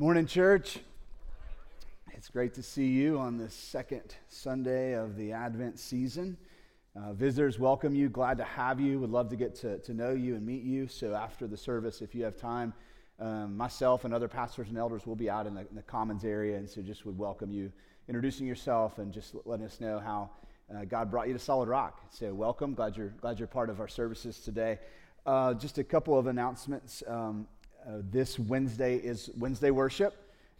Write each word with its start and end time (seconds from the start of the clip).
Morning, 0.00 0.24
church. 0.24 0.78
It's 2.12 2.30
great 2.30 2.54
to 2.54 2.62
see 2.62 2.86
you 2.86 3.18
on 3.18 3.36
this 3.36 3.52
second 3.52 4.14
Sunday 4.28 4.94
of 4.94 5.14
the 5.14 5.32
Advent 5.32 5.78
season. 5.78 6.38
Uh, 6.96 7.12
visitors, 7.12 7.58
welcome 7.58 7.94
you. 7.94 8.08
Glad 8.08 8.38
to 8.38 8.44
have 8.44 8.80
you. 8.80 8.98
Would 8.98 9.10
love 9.10 9.28
to 9.28 9.36
get 9.36 9.54
to, 9.56 9.78
to 9.80 9.92
know 9.92 10.12
you 10.12 10.36
and 10.36 10.46
meet 10.46 10.62
you. 10.62 10.88
So, 10.88 11.14
after 11.14 11.46
the 11.46 11.56
service, 11.58 12.00
if 12.00 12.14
you 12.14 12.24
have 12.24 12.38
time, 12.38 12.72
um, 13.18 13.54
myself 13.54 14.06
and 14.06 14.14
other 14.14 14.26
pastors 14.26 14.70
and 14.70 14.78
elders 14.78 15.06
will 15.06 15.16
be 15.16 15.28
out 15.28 15.46
in 15.46 15.52
the, 15.52 15.68
in 15.68 15.76
the, 15.76 15.82
Commons 15.82 16.24
area. 16.24 16.56
And 16.56 16.66
so, 16.66 16.80
just 16.80 17.04
would 17.04 17.18
welcome 17.18 17.52
you, 17.52 17.70
introducing 18.08 18.46
yourself 18.46 18.96
and 18.96 19.12
just 19.12 19.34
letting 19.44 19.66
us 19.66 19.82
know 19.82 19.98
how 19.98 20.30
uh, 20.74 20.86
God 20.86 21.10
brought 21.10 21.26
you 21.28 21.34
to 21.34 21.38
Solid 21.38 21.68
Rock. 21.68 22.00
So, 22.08 22.32
welcome. 22.32 22.72
Glad 22.72 22.96
you're, 22.96 23.12
glad 23.20 23.38
you're 23.38 23.48
part 23.48 23.68
of 23.68 23.80
our 23.80 23.88
services 23.88 24.40
today. 24.40 24.78
Uh, 25.26 25.52
just 25.52 25.76
a 25.76 25.84
couple 25.84 26.18
of 26.18 26.26
announcements. 26.26 27.02
Um, 27.06 27.46
uh, 27.86 28.02
this 28.10 28.38
Wednesday 28.38 28.96
is 28.96 29.30
Wednesday 29.38 29.70
worship. 29.70 30.14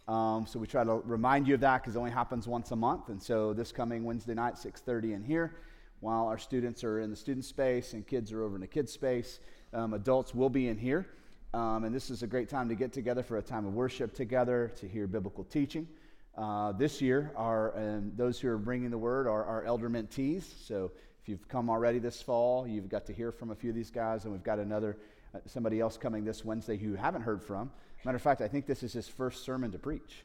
Um, 0.07 0.45
so 0.47 0.59
we 0.59 0.67
try 0.67 0.83
to 0.83 1.01
remind 1.05 1.47
you 1.47 1.53
of 1.53 1.61
that 1.61 1.81
because 1.81 1.95
it 1.95 1.99
only 1.99 2.11
happens 2.11 2.47
once 2.47 2.71
a 2.71 2.75
month. 2.75 3.09
And 3.09 3.21
so 3.21 3.53
this 3.53 3.71
coming 3.71 4.03
Wednesday 4.03 4.33
night, 4.33 4.55
6.30 4.55 5.13
in 5.15 5.23
here, 5.23 5.55
while 5.99 6.25
our 6.27 6.37
students 6.37 6.83
are 6.83 6.99
in 6.99 7.09
the 7.09 7.15
student 7.15 7.45
space 7.45 7.93
and 7.93 8.05
kids 8.05 8.31
are 8.31 8.43
over 8.43 8.55
in 8.55 8.61
the 8.61 8.67
kids 8.67 8.91
space, 8.91 9.39
um, 9.73 9.93
adults 9.93 10.33
will 10.33 10.49
be 10.49 10.67
in 10.67 10.77
here. 10.77 11.05
Um, 11.53 11.83
and 11.83 11.93
this 11.93 12.09
is 12.09 12.23
a 12.23 12.27
great 12.27 12.49
time 12.49 12.69
to 12.69 12.75
get 12.75 12.91
together 12.91 13.23
for 13.23 13.37
a 13.37 13.41
time 13.41 13.65
of 13.65 13.73
worship 13.73 14.15
together, 14.15 14.71
to 14.77 14.87
hear 14.87 15.05
biblical 15.05 15.43
teaching. 15.43 15.87
Uh, 16.35 16.71
this 16.71 17.01
year, 17.01 17.31
our, 17.35 17.77
um, 17.77 18.11
those 18.15 18.39
who 18.39 18.47
are 18.47 18.57
bringing 18.57 18.89
the 18.89 18.97
word 18.97 19.27
are 19.27 19.43
our 19.43 19.63
elder 19.65 19.89
mentees. 19.89 20.43
So 20.65 20.91
if 21.21 21.29
you've 21.29 21.47
come 21.47 21.69
already 21.69 21.99
this 21.99 22.21
fall, 22.21 22.65
you've 22.65 22.89
got 22.89 23.05
to 23.05 23.13
hear 23.13 23.31
from 23.31 23.51
a 23.51 23.55
few 23.55 23.69
of 23.69 23.75
these 23.75 23.91
guys, 23.91 24.23
and 24.23 24.33
we've 24.33 24.43
got 24.43 24.59
another 24.59 24.97
uh, 25.33 25.39
somebody 25.45 25.79
else 25.79 25.97
coming 25.97 26.23
this 26.23 26.43
Wednesday 26.43 26.77
who 26.77 26.89
you 26.89 26.95
haven't 26.95 27.21
heard 27.21 27.41
from. 27.41 27.71
Matter 28.03 28.15
of 28.15 28.21
fact, 28.21 28.41
I 28.41 28.47
think 28.47 28.65
this 28.65 28.83
is 28.83 28.93
his 28.93 29.07
first 29.07 29.43
sermon 29.43 29.71
to 29.71 29.79
preach 29.79 30.23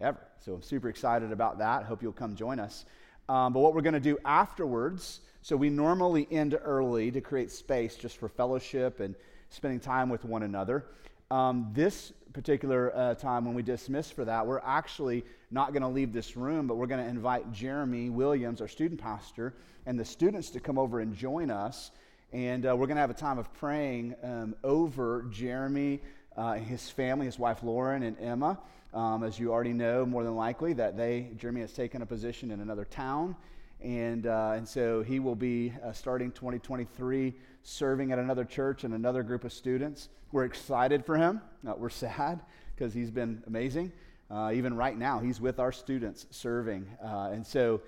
ever. 0.00 0.18
So 0.38 0.54
I'm 0.54 0.62
super 0.62 0.88
excited 0.88 1.32
about 1.32 1.58
that. 1.58 1.84
Hope 1.84 2.02
you'll 2.02 2.12
come 2.12 2.34
join 2.34 2.58
us. 2.58 2.84
Um, 3.28 3.52
but 3.52 3.60
what 3.60 3.74
we're 3.74 3.82
going 3.82 3.94
to 3.94 4.00
do 4.00 4.18
afterwards, 4.24 5.20
so 5.42 5.56
we 5.56 5.70
normally 5.70 6.26
end 6.30 6.58
early 6.64 7.10
to 7.10 7.20
create 7.20 7.52
space 7.52 7.96
just 7.96 8.16
for 8.16 8.28
fellowship 8.28 9.00
and 9.00 9.14
spending 9.50 9.80
time 9.80 10.08
with 10.08 10.24
one 10.24 10.42
another. 10.42 10.86
Um, 11.30 11.70
this 11.72 12.12
particular 12.32 12.92
uh, 12.96 13.14
time 13.14 13.44
when 13.44 13.54
we 13.54 13.62
dismiss 13.62 14.10
for 14.10 14.24
that, 14.24 14.46
we're 14.46 14.60
actually 14.60 15.24
not 15.50 15.72
going 15.72 15.82
to 15.82 15.88
leave 15.88 16.12
this 16.12 16.36
room, 16.36 16.66
but 16.66 16.76
we're 16.76 16.86
going 16.86 17.04
to 17.04 17.08
invite 17.08 17.52
Jeremy 17.52 18.10
Williams, 18.10 18.60
our 18.60 18.68
student 18.68 19.00
pastor, 19.00 19.54
and 19.86 19.98
the 19.98 20.04
students 20.04 20.50
to 20.50 20.60
come 20.60 20.78
over 20.78 21.00
and 21.00 21.14
join 21.14 21.50
us 21.50 21.92
and 22.32 22.64
uh, 22.64 22.76
we're 22.76 22.86
going 22.86 22.96
to 22.96 23.00
have 23.00 23.10
a 23.10 23.14
time 23.14 23.38
of 23.38 23.52
praying 23.54 24.14
um, 24.22 24.54
over 24.62 25.24
Jeremy, 25.30 26.00
uh, 26.36 26.54
his 26.54 26.88
family, 26.88 27.26
his 27.26 27.38
wife 27.38 27.62
Lauren, 27.62 28.04
and 28.04 28.16
Emma. 28.20 28.58
Um, 28.94 29.24
as 29.24 29.38
you 29.38 29.52
already 29.52 29.72
know, 29.72 30.06
more 30.06 30.22
than 30.22 30.36
likely, 30.36 30.72
that 30.74 30.96
they, 30.96 31.30
Jeremy 31.36 31.60
has 31.62 31.72
taken 31.72 32.02
a 32.02 32.06
position 32.06 32.50
in 32.52 32.60
another 32.60 32.84
town. 32.84 33.34
And, 33.80 34.26
uh, 34.26 34.52
and 34.54 34.68
so 34.68 35.02
he 35.02 35.18
will 35.18 35.34
be 35.34 35.72
uh, 35.82 35.92
starting 35.92 36.30
2023 36.32 37.34
serving 37.62 38.12
at 38.12 38.18
another 38.18 38.44
church 38.44 38.84
and 38.84 38.94
another 38.94 39.22
group 39.22 39.44
of 39.44 39.52
students. 39.52 40.08
We're 40.30 40.44
excited 40.44 41.04
for 41.04 41.16
him. 41.16 41.40
Uh, 41.66 41.74
we're 41.76 41.88
sad 41.90 42.40
because 42.76 42.94
he's 42.94 43.10
been 43.10 43.42
amazing. 43.48 43.92
Uh, 44.30 44.52
even 44.54 44.76
right 44.76 44.96
now, 44.96 45.18
he's 45.18 45.40
with 45.40 45.58
our 45.58 45.72
students 45.72 46.26
serving. 46.30 46.86
and 47.02 47.44
so 47.44 47.80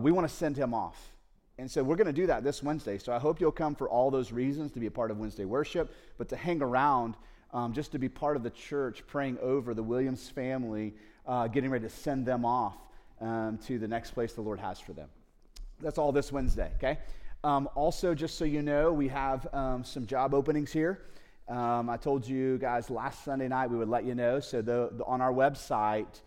we 0.00 0.10
want 0.12 0.26
to 0.26 0.34
send 0.34 0.56
him 0.56 0.72
off. 0.72 1.12
And 1.58 1.70
so 1.70 1.82
we're 1.82 1.96
going 1.96 2.06
to 2.06 2.12
do 2.12 2.26
that 2.26 2.44
this 2.44 2.62
Wednesday. 2.62 2.98
So 2.98 3.12
I 3.12 3.18
hope 3.18 3.40
you'll 3.40 3.52
come 3.52 3.74
for 3.74 3.88
all 3.88 4.10
those 4.10 4.32
reasons 4.32 4.72
to 4.72 4.80
be 4.80 4.86
a 4.86 4.90
part 4.90 5.10
of 5.10 5.18
Wednesday 5.18 5.44
worship, 5.44 5.94
but 6.16 6.28
to 6.30 6.36
hang 6.36 6.62
around 6.62 7.14
um, 7.52 7.74
just 7.74 7.92
to 7.92 7.98
be 7.98 8.08
part 8.08 8.36
of 8.36 8.42
the 8.42 8.50
church, 8.50 9.06
praying 9.06 9.38
over 9.42 9.74
the 9.74 9.82
Williams 9.82 10.28
family, 10.30 10.94
uh, 11.26 11.46
getting 11.48 11.70
ready 11.70 11.84
to 11.84 11.94
send 11.94 12.24
them 12.24 12.44
off 12.44 12.76
um, 13.20 13.58
to 13.66 13.78
the 13.78 13.86
next 13.86 14.12
place 14.12 14.32
the 14.32 14.40
Lord 14.40 14.58
has 14.58 14.80
for 14.80 14.94
them. 14.94 15.08
That's 15.80 15.98
all 15.98 16.12
this 16.12 16.32
Wednesday, 16.32 16.70
okay? 16.76 16.98
Um, 17.44 17.68
also, 17.74 18.14
just 18.14 18.38
so 18.38 18.44
you 18.44 18.62
know, 18.62 18.92
we 18.92 19.08
have 19.08 19.52
um, 19.52 19.84
some 19.84 20.06
job 20.06 20.32
openings 20.32 20.72
here. 20.72 21.02
Um, 21.48 21.90
I 21.90 21.98
told 21.98 22.26
you 22.26 22.56
guys 22.56 22.88
last 22.88 23.24
Sunday 23.24 23.48
night 23.48 23.68
we 23.68 23.76
would 23.76 23.88
let 23.88 24.04
you 24.04 24.14
know. 24.14 24.40
So 24.40 24.62
the, 24.62 24.90
the, 24.92 25.04
on 25.04 25.20
our 25.20 25.32
website, 25.32 26.20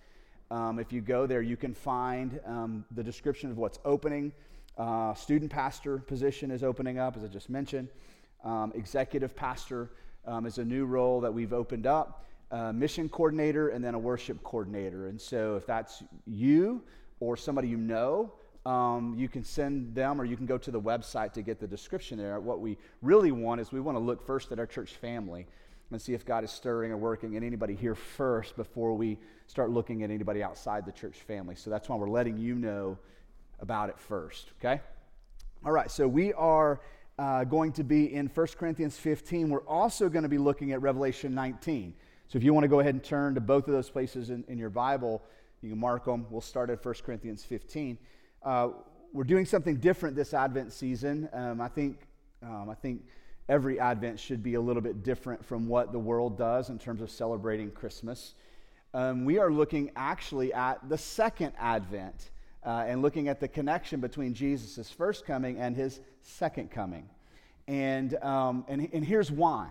um, 0.51 0.77
if 0.77 0.93
you 0.93 1.01
go 1.01 1.25
there, 1.25 1.41
you 1.41 1.57
can 1.57 1.73
find 1.73 2.39
the 2.91 3.03
description 3.03 3.49
of 3.49 3.57
what's 3.57 3.79
opening. 3.85 4.31
Uh, 4.77 5.13
student 5.13 5.51
pastor 5.51 5.99
position 5.99 6.51
is 6.51 6.63
opening 6.63 6.99
up, 6.99 7.15
as 7.15 7.23
I 7.23 7.27
just 7.27 7.49
mentioned. 7.49 7.87
Um, 8.43 8.71
executive 8.75 9.35
pastor 9.35 9.91
um, 10.25 10.45
is 10.45 10.57
a 10.57 10.65
new 10.65 10.85
role 10.85 11.21
that 11.21 11.33
we've 11.33 11.53
opened 11.53 11.87
up. 11.87 12.25
Uh, 12.51 12.71
mission 12.71 13.09
coordinator 13.09 13.69
and 13.69 13.83
then 13.83 13.95
a 13.95 13.99
worship 13.99 14.43
coordinator. 14.43 15.07
And 15.07 15.19
so, 15.19 15.55
if 15.55 15.65
that's 15.65 16.03
you 16.27 16.83
or 17.19 17.37
somebody 17.37 17.67
you 17.67 17.77
know, 17.77 18.33
um, 18.65 19.15
you 19.17 19.29
can 19.29 19.43
send 19.43 19.95
them 19.95 20.19
or 20.19 20.25
you 20.25 20.35
can 20.35 20.45
go 20.45 20.57
to 20.57 20.71
the 20.71 20.79
website 20.79 21.33
to 21.33 21.41
get 21.41 21.59
the 21.59 21.67
description 21.67 22.17
there. 22.17 22.39
What 22.39 22.59
we 22.59 22.77
really 23.01 23.31
want 23.31 23.61
is 23.61 23.71
we 23.71 23.79
want 23.79 23.97
to 23.97 24.03
look 24.03 24.25
first 24.25 24.51
at 24.51 24.59
our 24.59 24.65
church 24.65 24.93
family 24.93 25.47
and 25.91 26.01
see 26.01 26.13
if 26.13 26.25
God 26.25 26.43
is 26.43 26.51
stirring 26.51 26.91
or 26.91 26.97
working 26.97 27.35
in 27.35 27.43
anybody 27.43 27.75
here 27.75 27.95
first 27.95 28.55
before 28.55 28.93
we 28.93 29.19
start 29.47 29.69
looking 29.69 30.03
at 30.03 30.09
anybody 30.09 30.43
outside 30.43 30.85
the 30.85 30.91
church 30.91 31.15
family. 31.15 31.55
So 31.55 31.69
that's 31.69 31.87
why 31.87 31.95
we're 31.95 32.09
letting 32.09 32.37
you 32.37 32.55
know 32.55 32.97
about 33.59 33.89
it 33.89 33.99
first, 33.99 34.51
okay? 34.59 34.81
All 35.65 35.71
right, 35.71 35.89
so 35.89 36.07
we 36.07 36.33
are 36.33 36.81
uh, 37.17 37.43
going 37.43 37.71
to 37.73 37.83
be 37.83 38.13
in 38.13 38.27
1 38.27 38.47
Corinthians 38.57 38.97
15. 38.97 39.49
We're 39.49 39.65
also 39.67 40.09
going 40.09 40.23
to 40.23 40.29
be 40.29 40.37
looking 40.37 40.73
at 40.73 40.81
Revelation 40.81 41.33
19. 41.33 41.93
So 42.27 42.37
if 42.37 42.43
you 42.43 42.53
want 42.53 42.63
to 42.63 42.67
go 42.67 42.79
ahead 42.79 42.93
and 42.93 43.03
turn 43.03 43.35
to 43.35 43.41
both 43.41 43.67
of 43.67 43.73
those 43.73 43.89
places 43.89 44.29
in, 44.29 44.43
in 44.47 44.57
your 44.57 44.69
Bible, 44.69 45.21
you 45.61 45.69
can 45.69 45.79
mark 45.79 46.05
them. 46.05 46.25
We'll 46.29 46.41
start 46.41 46.69
at 46.69 46.83
1 46.83 46.95
Corinthians 47.05 47.43
15. 47.43 47.97
Uh, 48.43 48.69
we're 49.13 49.23
doing 49.23 49.45
something 49.45 49.77
different 49.77 50.15
this 50.15 50.33
Advent 50.33 50.73
season. 50.73 51.29
Um, 51.31 51.61
I 51.61 51.67
think, 51.67 52.01
um, 52.43 52.69
I 52.69 52.75
think 52.75 53.05
every 53.47 53.79
Advent 53.79 54.19
should 54.19 54.43
be 54.43 54.55
a 54.55 54.61
little 54.61 54.81
bit 54.81 55.03
different 55.03 55.43
from 55.45 55.67
what 55.67 55.91
the 55.91 55.99
world 55.99 56.37
does 56.37 56.69
in 56.69 56.77
terms 56.77 57.01
of 57.01 57.09
celebrating 57.09 57.71
Christmas. 57.71 58.33
Um, 58.93 59.25
we 59.25 59.39
are 59.39 59.51
looking 59.51 59.91
actually 59.95 60.53
at 60.53 60.87
the 60.89 60.97
second 60.97 61.53
Advent 61.57 62.29
uh, 62.65 62.85
and 62.87 63.01
looking 63.01 63.27
at 63.27 63.39
the 63.39 63.47
connection 63.47 63.99
between 63.99 64.33
Jesus' 64.33 64.89
first 64.89 65.25
coming 65.25 65.57
and 65.57 65.75
his 65.75 65.99
second 66.21 66.71
coming. 66.71 67.07
And, 67.67 68.15
um, 68.23 68.65
and, 68.67 68.89
and 68.91 69.05
here's 69.05 69.31
why. 69.31 69.69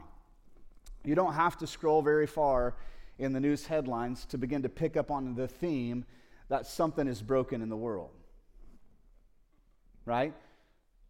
You 1.04 1.14
don't 1.14 1.34
have 1.34 1.58
to 1.58 1.66
scroll 1.66 2.02
very 2.02 2.26
far 2.26 2.76
in 3.18 3.32
the 3.32 3.40
news 3.40 3.66
headlines 3.66 4.24
to 4.26 4.38
begin 4.38 4.62
to 4.62 4.68
pick 4.68 4.96
up 4.96 5.10
on 5.10 5.34
the 5.34 5.48
theme 5.48 6.04
that 6.48 6.66
something 6.66 7.06
is 7.06 7.20
broken 7.20 7.62
in 7.62 7.68
the 7.68 7.76
world. 7.76 8.10
Right? 10.06 10.34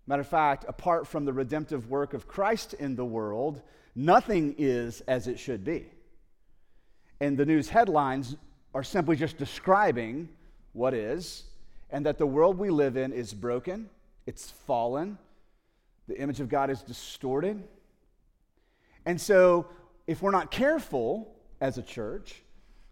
Matter 0.06 0.20
of 0.20 0.28
fact, 0.28 0.64
apart 0.68 1.06
from 1.06 1.24
the 1.24 1.32
redemptive 1.32 1.88
work 1.88 2.14
of 2.14 2.28
Christ 2.28 2.74
in 2.74 2.96
the 2.96 3.04
world, 3.04 3.62
nothing 3.94 4.54
is 4.58 5.00
as 5.02 5.28
it 5.28 5.38
should 5.38 5.64
be. 5.64 5.86
And 7.20 7.36
the 7.38 7.46
news 7.46 7.68
headlines 7.68 8.36
are 8.74 8.82
simply 8.82 9.16
just 9.16 9.38
describing 9.38 10.28
what 10.72 10.94
is 10.94 11.44
and 11.90 12.06
that 12.06 12.18
the 12.18 12.26
world 12.26 12.58
we 12.58 12.70
live 12.70 12.96
in 12.96 13.12
is 13.12 13.32
broken, 13.32 13.88
it's 14.26 14.50
fallen, 14.50 15.18
the 16.08 16.20
image 16.20 16.40
of 16.40 16.48
God 16.48 16.70
is 16.70 16.82
distorted. 16.82 17.62
And 19.06 19.20
so, 19.20 19.66
if 20.06 20.22
we're 20.22 20.30
not 20.30 20.50
careful 20.50 21.34
as 21.60 21.78
a 21.78 21.82
church, 21.82 22.42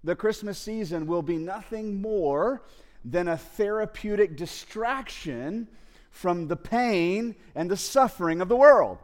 the 0.05 0.17
Christmas 0.17 0.59
season 0.59 1.07
will 1.07 1.23
be 1.23 1.37
nothing 1.37 2.01
more 2.01 2.63
than 3.05 3.29
a 3.29 3.37
therapeutic 3.37 4.37
distraction 4.37 5.69
from 6.11 6.49
the 6.49 6.57
pain 6.57 7.35
and 7.55 7.71
the 7.71 7.77
suffering 7.77 8.41
of 8.41 8.49
the 8.49 8.57
world. 8.57 8.99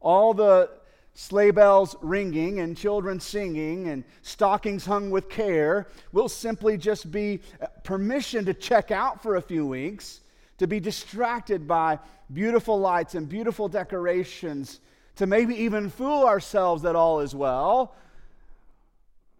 All 0.00 0.34
the 0.34 0.70
sleigh 1.14 1.50
bells 1.50 1.96
ringing 2.00 2.60
and 2.60 2.76
children 2.76 3.20
singing 3.20 3.88
and 3.88 4.04
stockings 4.22 4.86
hung 4.86 5.10
with 5.10 5.28
care 5.28 5.88
will 6.12 6.28
simply 6.28 6.76
just 6.76 7.10
be 7.10 7.40
uh, 7.60 7.66
permission 7.84 8.44
to 8.44 8.54
check 8.54 8.90
out 8.90 9.22
for 9.22 9.36
a 9.36 9.42
few 9.42 9.66
weeks, 9.66 10.20
to 10.58 10.66
be 10.66 10.80
distracted 10.80 11.66
by 11.66 11.98
beautiful 12.32 12.78
lights 12.78 13.14
and 13.14 13.28
beautiful 13.28 13.68
decorations, 13.68 14.80
to 15.16 15.26
maybe 15.26 15.54
even 15.54 15.90
fool 15.90 16.24
ourselves 16.24 16.82
that 16.82 16.94
all 16.94 17.20
is 17.20 17.34
well, 17.34 17.94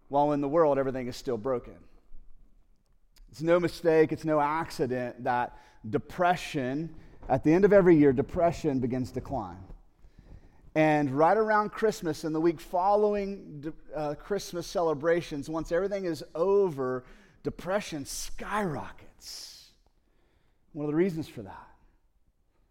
while 0.08 0.32
in 0.32 0.40
the 0.40 0.48
world 0.48 0.78
everything 0.78 1.06
is 1.06 1.16
still 1.16 1.38
broken. 1.38 1.76
It's 3.30 3.42
no 3.42 3.60
mistake, 3.60 4.10
it's 4.10 4.24
no 4.24 4.40
accident 4.40 5.22
that 5.22 5.56
depression, 5.88 6.94
at 7.28 7.44
the 7.44 7.52
end 7.52 7.64
of 7.64 7.72
every 7.72 7.96
year, 7.96 8.12
depression 8.12 8.80
begins 8.80 9.12
to 9.12 9.20
climb. 9.20 9.64
And 10.74 11.10
right 11.10 11.36
around 11.36 11.70
Christmas 11.70 12.22
and 12.24 12.34
the 12.34 12.40
week 12.40 12.60
following 12.60 13.72
uh, 13.94 14.14
Christmas 14.14 14.66
celebrations, 14.66 15.48
once 15.48 15.72
everything 15.72 16.04
is 16.04 16.22
over, 16.34 17.04
depression 17.42 18.04
skyrockets. 18.04 19.70
One 20.72 20.84
of 20.84 20.90
the 20.92 20.96
reasons 20.96 21.28
for 21.28 21.42
that. 21.42 21.68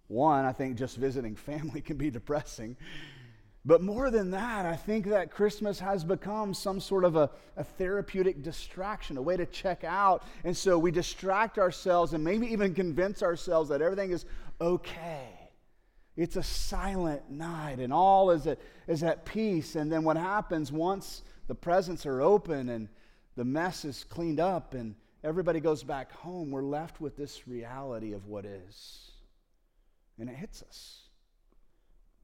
One, 0.07 0.45
I 0.45 0.53
think 0.53 0.77
just 0.77 0.95
visiting 0.95 1.35
family 1.35 1.81
can 1.85 1.97
be 1.97 2.09
depressing. 2.09 2.77
But 3.65 3.81
more 3.81 4.09
than 4.09 4.31
that, 4.31 4.65
I 4.65 4.77
think 4.77 5.07
that 5.07 5.31
Christmas 5.31 5.79
has 5.81 6.05
become 6.05 6.53
some 6.53 6.79
sort 6.79 7.03
of 7.03 7.17
a, 7.17 7.29
a, 7.57 7.63
therapeutic 7.63 8.41
distraction, 8.41 9.17
a 9.17 9.21
way 9.21 9.35
to 9.35 9.45
check 9.45 9.83
out. 9.83 10.23
And 10.45 10.55
so 10.55 10.79
we 10.79 10.91
distract 10.91 11.59
ourselves 11.59 12.13
and 12.13 12.23
maybe 12.23 12.47
even 12.47 12.73
convince 12.73 13.21
ourselves 13.21 13.69
that 13.69 13.81
everything 13.81 14.11
is 14.11 14.25
okay. 14.61 15.38
It's 16.19 16.35
a 16.35 16.43
silent 16.43 17.31
night 17.31 17.79
and 17.79 17.93
all 17.93 18.31
is 18.31 18.45
at, 18.45 18.59
is 18.87 19.03
at 19.03 19.23
peace. 19.23 19.77
And 19.77 19.89
then 19.89 20.03
what 20.03 20.17
happens 20.17 20.69
once 20.69 21.23
the 21.47 21.55
presents 21.55 22.05
are 22.05 22.21
open 22.21 22.67
and 22.67 22.89
the 23.37 23.45
mess 23.45 23.85
is 23.85 24.03
cleaned 24.03 24.41
up 24.41 24.73
and 24.73 24.95
everybody 25.23 25.61
goes 25.61 25.81
back 25.81 26.11
home, 26.11 26.51
we're 26.51 26.61
left 26.61 26.99
with 26.99 27.15
this 27.15 27.47
reality 27.47 28.11
of 28.11 28.25
what 28.25 28.43
is. 28.43 29.11
And 30.19 30.29
it 30.29 30.35
hits 30.35 30.61
us. 30.61 31.03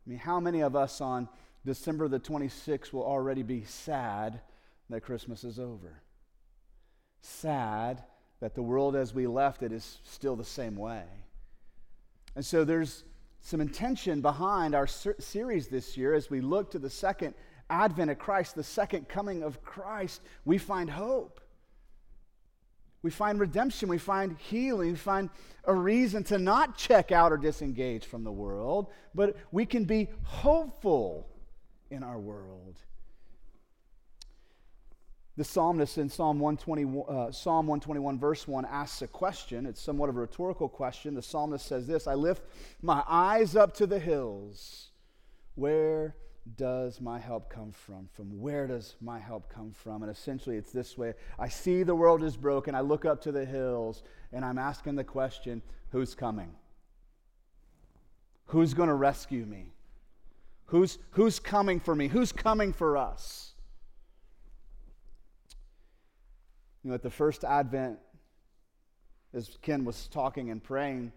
I 0.06 0.09
mean, 0.09 0.19
how 0.19 0.42
many 0.42 0.59
of 0.59 0.75
us 0.75 1.00
on 1.00 1.30
December 1.65 2.09
the 2.09 2.19
26th 2.19 2.92
will 2.92 3.06
already 3.06 3.44
be 3.44 3.63
sad 3.63 4.42
that 4.89 5.03
Christmas 5.03 5.45
is 5.45 5.57
over? 5.57 6.01
Sad 7.21 8.03
that 8.42 8.56
the 8.56 8.62
world 8.62 8.97
as 8.97 9.13
we 9.13 9.25
left 9.25 9.63
it 9.63 9.71
is 9.71 10.00
still 10.03 10.36
the 10.36 10.44
same 10.44 10.75
way. 10.75 11.06
And 12.36 12.45
so 12.45 12.65
there's 12.65 13.06
some 13.45 13.62
intention 13.62 14.21
behind 14.21 14.74
our 14.74 14.88
ser- 14.88 15.15
series 15.19 15.68
this 15.68 15.95
year 15.95 16.15
as 16.15 16.31
we 16.31 16.42
look 16.42 16.71
to 16.71 16.80
the 16.80 16.89
second 16.89 17.36
advent 17.69 18.09
of 18.09 18.18
Christ, 18.18 18.56
the 18.56 18.63
second 18.63 19.07
coming 19.07 19.44
of 19.44 19.63
Christ. 19.63 20.24
We 20.45 20.57
find 20.57 20.89
hope. 20.89 21.39
We 23.03 23.12
find 23.12 23.39
redemption. 23.39 23.88
We 23.88 24.00
find 24.00 24.36
healing. 24.39 24.89
We 24.89 24.97
find 24.97 25.30
a 25.63 25.75
reason 25.75 26.24
to 26.24 26.39
not 26.39 26.75
check 26.75 27.12
out 27.12 27.31
or 27.31 27.38
disengage 27.38 28.06
from 28.06 28.24
the 28.24 28.31
world, 28.31 28.88
but 29.13 29.38
we 29.51 29.68
can 29.68 29.86
be 29.86 30.09
hopeful 30.24 31.27
in 31.92 32.01
our 32.01 32.19
world. 32.19 32.80
The 35.38 35.44
psalmist 35.44 35.98
in 35.98 36.08
Psalm 36.08 36.40
120, 36.40 37.04
uh, 37.10 37.32
Psalm 37.32 37.68
121, 37.68 38.18
verse 38.18 38.48
1, 38.48 38.66
asks 38.66 39.02
a 39.02 39.08
question. 39.08 39.66
It's 39.66 39.82
somewhat 39.82 40.08
of 40.08 40.16
a 40.16 40.22
rhetorical 40.22 40.70
question. 40.70 41.14
The 41.14 41.22
psalmist 41.22 41.66
says 41.66 41.88
this 41.88 42.08
I 42.08 42.14
lift 42.14 42.44
my 42.82 43.04
eyes 43.08 43.56
up 43.56 43.74
to 43.76 43.86
the 43.86 44.00
hills. 44.00 44.92
Where 45.56 46.16
does 46.56 47.02
my 47.02 47.20
help 47.20 47.50
come 47.50 47.72
from? 47.72 48.08
From 48.14 48.40
where 48.40 48.68
does 48.68 48.96
my 49.02 49.20
help 49.20 49.50
come 49.50 49.72
from? 49.74 50.04
And 50.04 50.12
essentially, 50.12 50.56
it's 50.56 50.72
this 50.72 50.98
way 50.98 51.14
I 51.38 51.50
see 51.50 51.84
the 51.84 51.96
world 51.96 52.24
is 52.24 52.38
broken. 52.38 52.74
I 52.74 52.81
look 52.81 53.04
up 53.04 53.22
to 53.24 53.31
the 53.31 53.46
hills, 53.46 54.04
and 54.31 54.46
I'm 54.46 54.58
asking 54.58 54.96
the 54.96 55.04
question 55.04 55.62
who's 55.90 56.16
coming? 56.16 56.56
Who's 58.48 58.74
going 58.74 58.90
to 58.90 58.96
rescue 58.96 59.46
me? 59.46 59.74
Who's, 60.68 60.98
who's 61.12 61.40
coming 61.40 61.80
for 61.80 61.94
me? 61.94 62.08
Who's 62.08 62.31
coming 62.31 62.72
for 62.72 62.96
us? 62.96 63.55
You 66.86 66.92
know, 66.92 66.96
at 66.96 67.02
the 67.02 67.10
first 67.10 67.44
Advent, 67.44 67.98
as 69.34 69.58
Ken 69.64 69.84
was 69.84 70.08
talking 70.08 70.52
and 70.52 70.64
praying, 70.64 71.12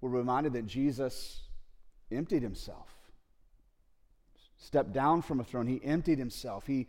we're 0.00 0.10
reminded 0.10 0.52
that 0.52 0.66
Jesus 0.66 1.40
emptied 2.12 2.42
himself 2.42 2.88
stepped 4.58 4.92
down 4.92 5.22
from 5.22 5.40
a 5.40 5.44
throne. 5.44 5.66
He 5.66 5.80
emptied 5.82 6.20
himself. 6.20 6.68
He, 6.68 6.86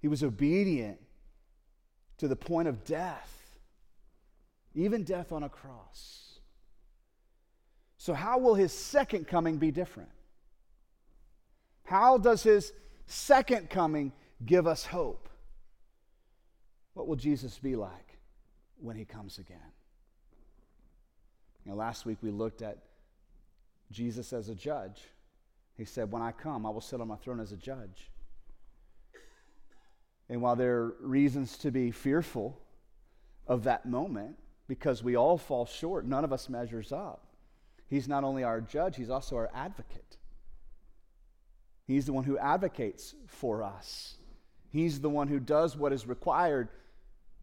he 0.00 0.08
was 0.08 0.24
obedient 0.24 0.98
to 2.18 2.26
the 2.26 2.34
point 2.34 2.66
of 2.66 2.84
death, 2.84 3.32
even 4.74 5.04
death 5.04 5.30
on 5.30 5.44
a 5.44 5.48
cross. 5.48 6.40
So, 7.98 8.12
how 8.12 8.38
will 8.38 8.56
his 8.56 8.72
second 8.72 9.28
coming 9.28 9.58
be 9.58 9.70
different? 9.70 10.10
How 11.84 12.18
does 12.18 12.42
his 12.42 12.72
second 13.06 13.70
coming 13.70 14.12
give 14.44 14.66
us 14.66 14.86
hope? 14.86 15.28
What 16.96 17.06
will 17.06 17.16
Jesus 17.16 17.58
be 17.58 17.76
like 17.76 18.16
when 18.80 18.96
he 18.96 19.04
comes 19.04 19.36
again? 19.36 19.58
You 21.62 21.72
know, 21.72 21.76
last 21.76 22.06
week 22.06 22.16
we 22.22 22.30
looked 22.30 22.62
at 22.62 22.78
Jesus 23.92 24.32
as 24.32 24.48
a 24.48 24.54
judge. 24.54 25.02
He 25.76 25.84
said, 25.84 26.10
When 26.10 26.22
I 26.22 26.32
come, 26.32 26.64
I 26.64 26.70
will 26.70 26.80
sit 26.80 26.98
on 27.02 27.08
my 27.08 27.16
throne 27.16 27.38
as 27.38 27.52
a 27.52 27.56
judge. 27.56 28.10
And 30.30 30.40
while 30.40 30.56
there 30.56 30.76
are 30.76 30.94
reasons 31.00 31.58
to 31.58 31.70
be 31.70 31.90
fearful 31.90 32.58
of 33.46 33.64
that 33.64 33.84
moment, 33.84 34.36
because 34.66 35.02
we 35.02 35.16
all 35.16 35.36
fall 35.36 35.66
short, 35.66 36.06
none 36.06 36.24
of 36.24 36.32
us 36.32 36.48
measures 36.48 36.92
up, 36.92 37.26
he's 37.90 38.08
not 38.08 38.24
only 38.24 38.42
our 38.42 38.62
judge, 38.62 38.96
he's 38.96 39.10
also 39.10 39.36
our 39.36 39.50
advocate. 39.52 40.16
He's 41.86 42.06
the 42.06 42.14
one 42.14 42.24
who 42.24 42.38
advocates 42.38 43.14
for 43.26 43.62
us, 43.62 44.14
he's 44.70 45.02
the 45.02 45.10
one 45.10 45.28
who 45.28 45.38
does 45.38 45.76
what 45.76 45.92
is 45.92 46.06
required 46.06 46.70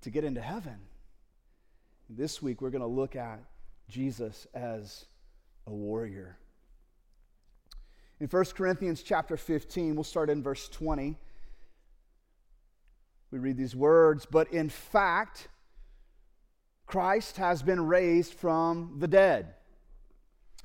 to 0.03 0.09
get 0.09 0.23
into 0.23 0.41
heaven. 0.41 0.77
This 2.09 2.41
week, 2.41 2.61
we're 2.61 2.69
going 2.69 2.81
to 2.81 2.88
look 2.88 3.15
at 3.15 3.39
Jesus 3.89 4.47
as 4.53 5.05
a 5.65 5.71
warrior. 5.71 6.38
In 8.19 8.27
1 8.27 8.45
Corinthians 8.55 9.01
chapter 9.01 9.35
15, 9.38 9.95
we'll 9.95 10.03
start 10.03 10.29
in 10.29 10.44
verse 10.44 10.69
20. 10.69 11.17
We 13.31 13.39
read 13.39 13.57
these 13.57 13.75
words, 13.75 14.27
but 14.29 14.53
in 14.53 14.69
fact, 14.69 15.47
Christ 16.85 17.38
has 17.38 17.63
been 17.63 17.88
raised 17.88 18.33
from 18.33 18.97
the 19.00 19.07
dead, 19.07 19.55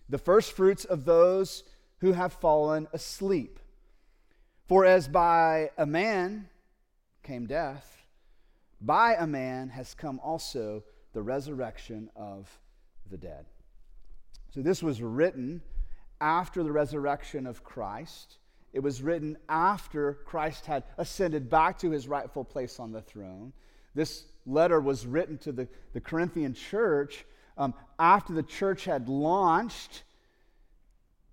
the 0.09 0.19
first 0.19 0.53
fruits 0.53 0.85
of 0.85 1.05
those 1.05 1.65
who 2.01 2.13
have 2.13 2.33
fallen 2.33 2.89
asleep. 2.93 3.59
For 4.67 4.85
as 4.85 5.09
by 5.09 5.71
a 5.79 5.87
man 5.87 6.49
came 7.23 7.47
death, 7.47 7.98
by 8.81 9.15
a 9.15 9.27
man 9.27 9.69
has 9.71 9.95
come 9.95 10.21
also 10.23 10.85
the 11.13 11.23
resurrection 11.23 12.11
of 12.15 12.49
the 13.11 13.17
dead. 13.17 13.47
So 14.55 14.63
this 14.63 14.83
was 14.83 15.03
written 15.03 15.63
after 16.21 16.63
the 16.63 16.73
resurrection 16.73 17.47
of 17.47 17.65
Christ. 17.65 18.39
It 18.73 18.81
was 18.81 19.03
written 19.03 19.37
after 19.49 20.15
Christ 20.25 20.67
had 20.67 20.85
ascended 20.97 21.49
back 21.49 21.79
to 21.81 21.91
his 21.91 22.09
rightful 22.09 22.45
place 22.45 22.79
on 22.79 22.93
the 22.93 23.03
throne. 23.03 23.53
This 23.95 24.25
letter 24.47 24.81
was 24.81 25.07
written 25.07 25.39
to 25.39 25.53
the, 25.53 25.69
the 25.93 26.01
Corinthian 26.01 26.55
church 26.55 27.25
um, 27.57 27.75
after 27.99 28.33
the 28.33 28.43
church 28.43 28.85
had 28.85 29.09
launched 29.09 30.05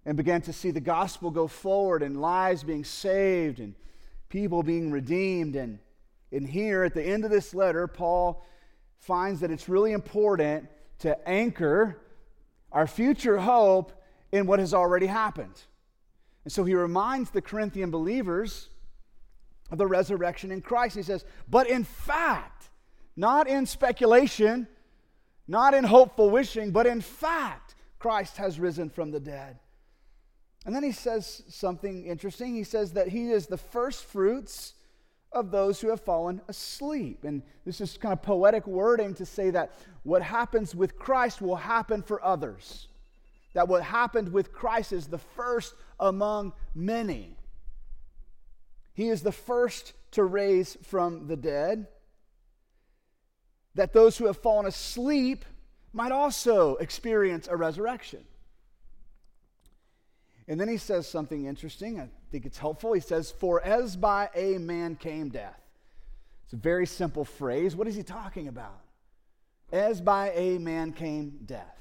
and 0.05 0.17
began 0.17 0.41
to 0.41 0.53
see 0.53 0.71
the 0.71 0.79
gospel 0.79 1.31
go 1.31 1.47
forward 1.47 2.03
and 2.03 2.21
lives 2.21 2.63
being 2.63 2.83
saved 2.83 3.59
and 3.59 3.75
people 4.29 4.63
being 4.63 4.91
redeemed. 4.91 5.55
And, 5.55 5.79
and 6.31 6.47
here 6.47 6.83
at 6.83 6.93
the 6.93 7.03
end 7.03 7.25
of 7.25 7.31
this 7.31 7.53
letter, 7.53 7.87
Paul 7.87 8.43
finds 8.99 9.41
that 9.41 9.51
it's 9.51 9.69
really 9.69 9.91
important 9.91 10.67
to 10.99 11.27
anchor 11.27 12.01
our 12.71 12.87
future 12.87 13.37
hope 13.37 13.91
in 14.31 14.47
what 14.47 14.59
has 14.59 14.73
already 14.73 15.05
happened. 15.05 15.61
And 16.43 16.51
so 16.51 16.63
he 16.63 16.75
reminds 16.75 17.29
the 17.31 17.41
Corinthian 17.41 17.91
believers 17.91 18.69
of 19.71 19.77
the 19.77 19.87
resurrection 19.87 20.51
in 20.51 20.61
Christ. 20.61 20.95
He 20.95 21.03
says, 21.03 21.25
But 21.49 21.69
in 21.69 21.83
fact, 21.83 22.69
not 23.15 23.47
in 23.47 23.65
speculation, 23.65 24.67
not 25.47 25.73
in 25.73 25.83
hopeful 25.83 26.29
wishing, 26.29 26.71
but 26.71 26.85
in 26.85 27.01
fact, 27.01 27.75
Christ 27.97 28.37
has 28.37 28.59
risen 28.59 28.89
from 28.89 29.11
the 29.11 29.19
dead. 29.19 29.59
And 30.65 30.75
then 30.75 30.83
he 30.83 30.91
says 30.91 31.43
something 31.47 32.05
interesting. 32.05 32.55
He 32.55 32.63
says 32.63 32.93
that 32.93 33.09
he 33.09 33.31
is 33.31 33.47
the 33.47 33.57
first 33.57 34.05
fruits 34.05 34.74
of 35.35 35.51
those 35.51 35.79
who 35.79 35.89
have 35.89 36.01
fallen 36.01 36.41
asleep. 36.47 37.23
And 37.23 37.43
this 37.65 37.81
is 37.81 37.97
kind 37.97 38.13
of 38.13 38.21
poetic 38.21 38.65
wording 38.65 39.13
to 39.15 39.25
say 39.25 39.51
that 39.51 39.73
what 40.03 40.21
happens 40.21 40.73
with 40.73 40.97
Christ 40.97 41.41
will 41.41 41.57
happen 41.57 42.01
for 42.01 42.23
others 42.23 42.87
that 43.55 43.69
what 43.69 43.83
happened 43.83 44.31
with 44.31 44.51
Christ 44.51 44.91
is 44.91 45.07
the 45.07 45.17
first 45.17 45.73
among 45.99 46.51
many. 46.75 47.37
He 48.93 49.07
is 49.07 49.23
the 49.23 49.31
first 49.31 49.93
to 50.11 50.23
raise 50.23 50.77
from 50.83 51.27
the 51.27 51.37
dead, 51.37 51.87
that 53.73 53.93
those 53.93 54.17
who 54.17 54.25
have 54.27 54.37
fallen 54.37 54.65
asleep 54.65 55.45
might 55.93 56.11
also 56.11 56.75
experience 56.75 57.47
a 57.47 57.55
resurrection. 57.55 58.25
And 60.47 60.59
then 60.59 60.67
he 60.67 60.77
says 60.77 61.07
something 61.07 61.45
interesting. 61.45 61.99
I 61.99 62.09
think 62.31 62.45
it's 62.45 62.57
helpful. 62.57 62.93
He 62.93 63.01
says, 63.01 63.31
For 63.31 63.61
as 63.61 63.95
by 63.95 64.29
a 64.35 64.57
man 64.59 64.95
came 64.95 65.29
death. 65.29 65.59
It's 66.43 66.53
a 66.53 66.57
very 66.57 66.85
simple 66.85 67.25
phrase. 67.25 67.75
What 67.75 67.87
is 67.87 67.95
he 67.95 68.03
talking 68.03 68.47
about? 68.47 68.81
As 69.71 69.99
by 69.99 70.31
a 70.31 70.59
man 70.59 70.91
came 70.91 71.39
death. 71.45 71.77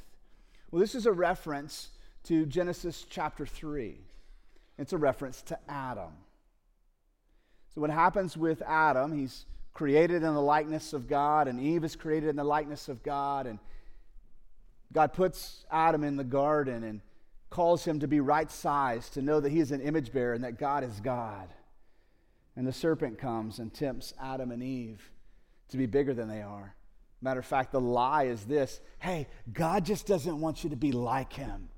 Well, 0.71 0.81
this 0.81 0.95
is 0.95 1.05
a 1.05 1.13
reference 1.13 1.91
to 2.25 2.47
Genesis 2.47 3.05
chapter 3.09 3.45
3. 3.45 3.99
It's 4.79 4.93
a 4.93 4.99
reference 4.99 5.43
to 5.43 5.59
Adam. 5.69 6.13
So, 7.75 7.81
what 7.83 7.91
happens 7.91 8.37
with 8.37 8.63
Adam, 8.63 9.17
he's 9.17 9.45
created 9.75 10.23
in 10.23 10.35
the 10.35 10.41
likeness 10.41 10.93
of 10.93 11.07
God, 11.09 11.49
and 11.49 11.61
Eve 11.61 11.85
is 11.85 11.97
created 11.97 12.31
in 12.31 12.37
the 12.37 12.45
likeness 12.45 12.89
of 12.89 13.03
God, 13.03 13.47
and 13.47 13.59
God 14.93 15.13
puts 15.13 15.67
Adam 15.71 16.05
in 16.05 16.17
the 16.17 16.25
garden, 16.25 16.85
and 16.85 17.01
calls 17.55 17.85
him 17.85 18.01
to 18.01 18.09
be 18.09 18.19
right 18.19 18.51
sized, 18.51 19.15
to 19.15 19.23
know 19.23 19.39
that 19.39 19.53
he 19.53 19.61
is 19.61 19.71
an 19.71 19.81
image 19.81 20.13
bearer 20.13 20.33
and 20.33 20.43
that 20.43 20.59
God 20.59 20.83
is 20.83 20.99
God. 20.99 21.49
And 22.57 22.67
the 22.67 22.73
serpent 22.73 23.17
comes 23.17 23.61
and 23.61 23.73
tempts 23.73 24.13
Adam 24.21 24.51
and 24.51 24.61
Eve 24.61 25.09
to 25.69 25.77
be 25.77 25.87
bigger 25.87 26.13
than 26.15 26.29
they 26.29 26.43
are. 26.43 26.75
Matter 27.23 27.39
of 27.39 27.47
fact, 27.47 27.71
the 27.71 27.81
lie 27.81 28.25
is 28.25 28.45
this 28.45 28.81
hey, 28.99 29.29
God 29.53 29.85
just 29.85 30.05
doesn't 30.05 30.41
want 30.41 30.65
you 30.65 30.71
to 30.71 30.77
be 30.77 30.91
like 30.91 31.33
him. 31.33 31.69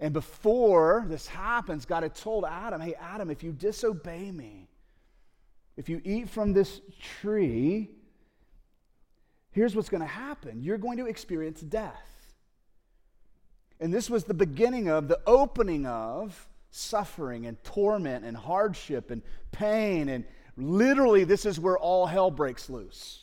And 0.00 0.12
before 0.12 1.06
this 1.08 1.28
happens, 1.28 1.86
God 1.86 2.02
had 2.02 2.16
told 2.16 2.44
Adam, 2.44 2.80
hey, 2.80 2.94
Adam, 3.00 3.30
if 3.30 3.44
you 3.44 3.52
disobey 3.52 4.32
me, 4.32 4.68
if 5.76 5.88
you 5.88 6.02
eat 6.04 6.28
from 6.28 6.52
this 6.52 6.80
tree, 7.20 7.92
here's 9.52 9.76
what's 9.76 9.88
going 9.88 10.02
to 10.02 10.08
happen 10.08 10.60
you're 10.60 10.76
going 10.76 10.98
to 10.98 11.06
experience 11.06 11.60
death. 11.60 12.15
And 13.80 13.92
this 13.92 14.08
was 14.08 14.24
the 14.24 14.34
beginning 14.34 14.88
of, 14.88 15.08
the 15.08 15.20
opening 15.26 15.86
of 15.86 16.48
suffering 16.70 17.46
and 17.46 17.62
torment 17.62 18.24
and 18.24 18.36
hardship 18.36 19.10
and 19.10 19.22
pain. 19.52 20.08
And 20.08 20.24
literally, 20.56 21.24
this 21.24 21.44
is 21.44 21.60
where 21.60 21.78
all 21.78 22.06
hell 22.06 22.30
breaks 22.30 22.70
loose. 22.70 23.22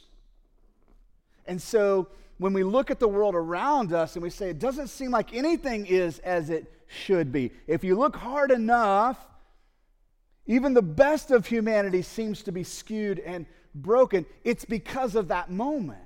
And 1.45 1.61
so, 1.61 2.07
when 2.37 2.53
we 2.53 2.63
look 2.63 2.91
at 2.91 2.99
the 2.99 3.07
world 3.07 3.35
around 3.35 3.93
us 3.93 4.15
and 4.15 4.23
we 4.23 4.29
say 4.29 4.49
it 4.49 4.59
doesn't 4.59 4.87
seem 4.87 5.11
like 5.11 5.33
anything 5.33 5.85
is 5.85 6.19
as 6.19 6.49
it 6.49 6.71
should 6.87 7.31
be, 7.31 7.51
if 7.67 7.83
you 7.83 7.95
look 7.95 8.15
hard 8.15 8.51
enough, 8.51 9.23
even 10.45 10.73
the 10.73 10.81
best 10.81 11.31
of 11.31 11.47
humanity 11.47 12.01
seems 12.01 12.43
to 12.43 12.51
be 12.51 12.63
skewed 12.63 13.19
and 13.19 13.45
broken. 13.73 14.25
It's 14.43 14.65
because 14.65 15.15
of 15.15 15.29
that 15.29 15.49
moment. 15.49 16.01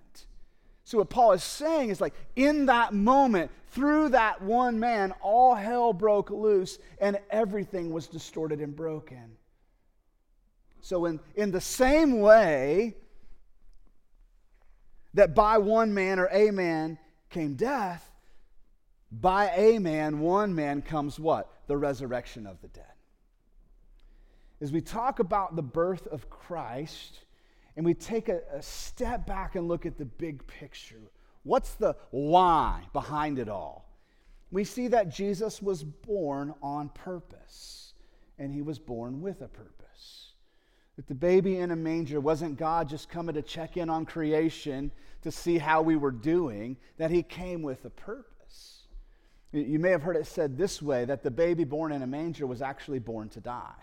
So, 0.88 1.00
what 1.00 1.10
Paul 1.10 1.34
is 1.34 1.44
saying 1.44 1.90
is 1.90 2.00
like, 2.00 2.14
in 2.38 2.68
that 2.68 2.94
moment, 2.94 3.52
through 3.72 4.08
that 4.10 4.42
one 4.42 4.80
man, 4.80 5.12
all 5.20 5.54
hell 5.54 5.92
broke 5.92 6.30
loose 6.30 6.80
and 7.02 7.20
everything 7.30 7.92
was 7.92 8.08
distorted 8.08 8.62
and 8.62 8.74
broken. 8.74 9.36
So, 10.80 11.04
in, 11.04 11.20
in 11.36 11.52
the 11.52 11.60
same 11.60 12.22
way 12.22 12.96
that 15.14 15.36
by 15.36 15.58
one 15.58 15.94
man 15.94 16.20
or 16.20 16.30
a 16.32 16.52
man 16.52 16.98
came 17.32 17.56
death, 17.56 18.10
by 19.12 19.50
a 19.50 19.80
man, 19.80 20.22
one 20.22 20.56
man 20.56 20.82
comes 20.82 21.20
what? 21.20 21.52
The 21.68 21.76
resurrection 21.76 22.48
of 22.48 22.62
the 22.62 22.70
dead. 22.70 22.86
As 24.62 24.72
we 24.72 24.80
talk 24.80 25.20
about 25.20 25.58
the 25.58 25.64
birth 25.64 26.08
of 26.08 26.30
Christ, 26.30 27.20
and 27.78 27.86
we 27.86 27.94
take 27.94 28.28
a, 28.28 28.42
a 28.52 28.62
step 28.62 29.28
back 29.28 29.56
and 29.56 29.68
look 29.68 29.86
at 29.86 29.98
the 29.98 30.06
big 30.06 30.46
picture. 30.48 31.12
What's 31.44 31.76
the 31.76 31.96
why 32.10 32.82
behind 32.92 33.38
it 33.38 33.48
all? 33.48 33.88
We 34.50 34.64
see 34.64 34.88
that 34.90 35.14
Jesus 35.14 35.62
was 35.62 35.84
born 35.84 36.56
on 36.62 36.90
purpose, 36.90 37.94
and 38.40 38.52
he 38.52 38.64
was 38.64 38.80
born 38.80 39.22
with 39.22 39.42
a 39.42 39.48
purpose. 39.48 40.34
That 40.96 41.08
the 41.08 41.14
baby 41.14 41.58
in 41.58 41.70
a 41.70 41.76
manger 41.76 42.20
wasn't 42.20 42.58
God 42.58 42.90
just 42.90 43.10
coming 43.10 43.36
to 43.36 43.44
check 43.44 43.78
in 43.78 43.90
on 43.90 44.06
creation 44.06 44.92
to 45.22 45.32
see 45.32 45.60
how 45.60 45.84
we 45.84 45.96
were 45.96 46.12
doing, 46.12 46.78
that 46.98 47.12
he 47.12 47.22
came 47.22 47.62
with 47.62 47.86
a 47.86 47.92
purpose. 47.92 48.88
You 49.52 49.78
may 49.78 49.92
have 49.92 50.02
heard 50.02 50.16
it 50.16 50.26
said 50.26 50.58
this 50.58 50.82
way 50.82 51.06
that 51.06 51.22
the 51.22 51.32
baby 51.32 51.64
born 51.64 51.92
in 51.92 52.02
a 52.02 52.08
manger 52.08 52.48
was 52.48 52.64
actually 52.64 53.00
born 53.00 53.30
to 53.30 53.40
die. 53.40 53.76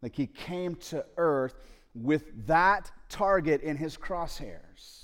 Like 0.00 0.16
he 0.16 0.26
came 0.26 0.74
to 0.76 1.04
earth 1.16 1.54
with 1.94 2.46
that 2.46 2.90
target 3.08 3.62
in 3.62 3.76
his 3.76 3.96
crosshairs. 3.96 5.02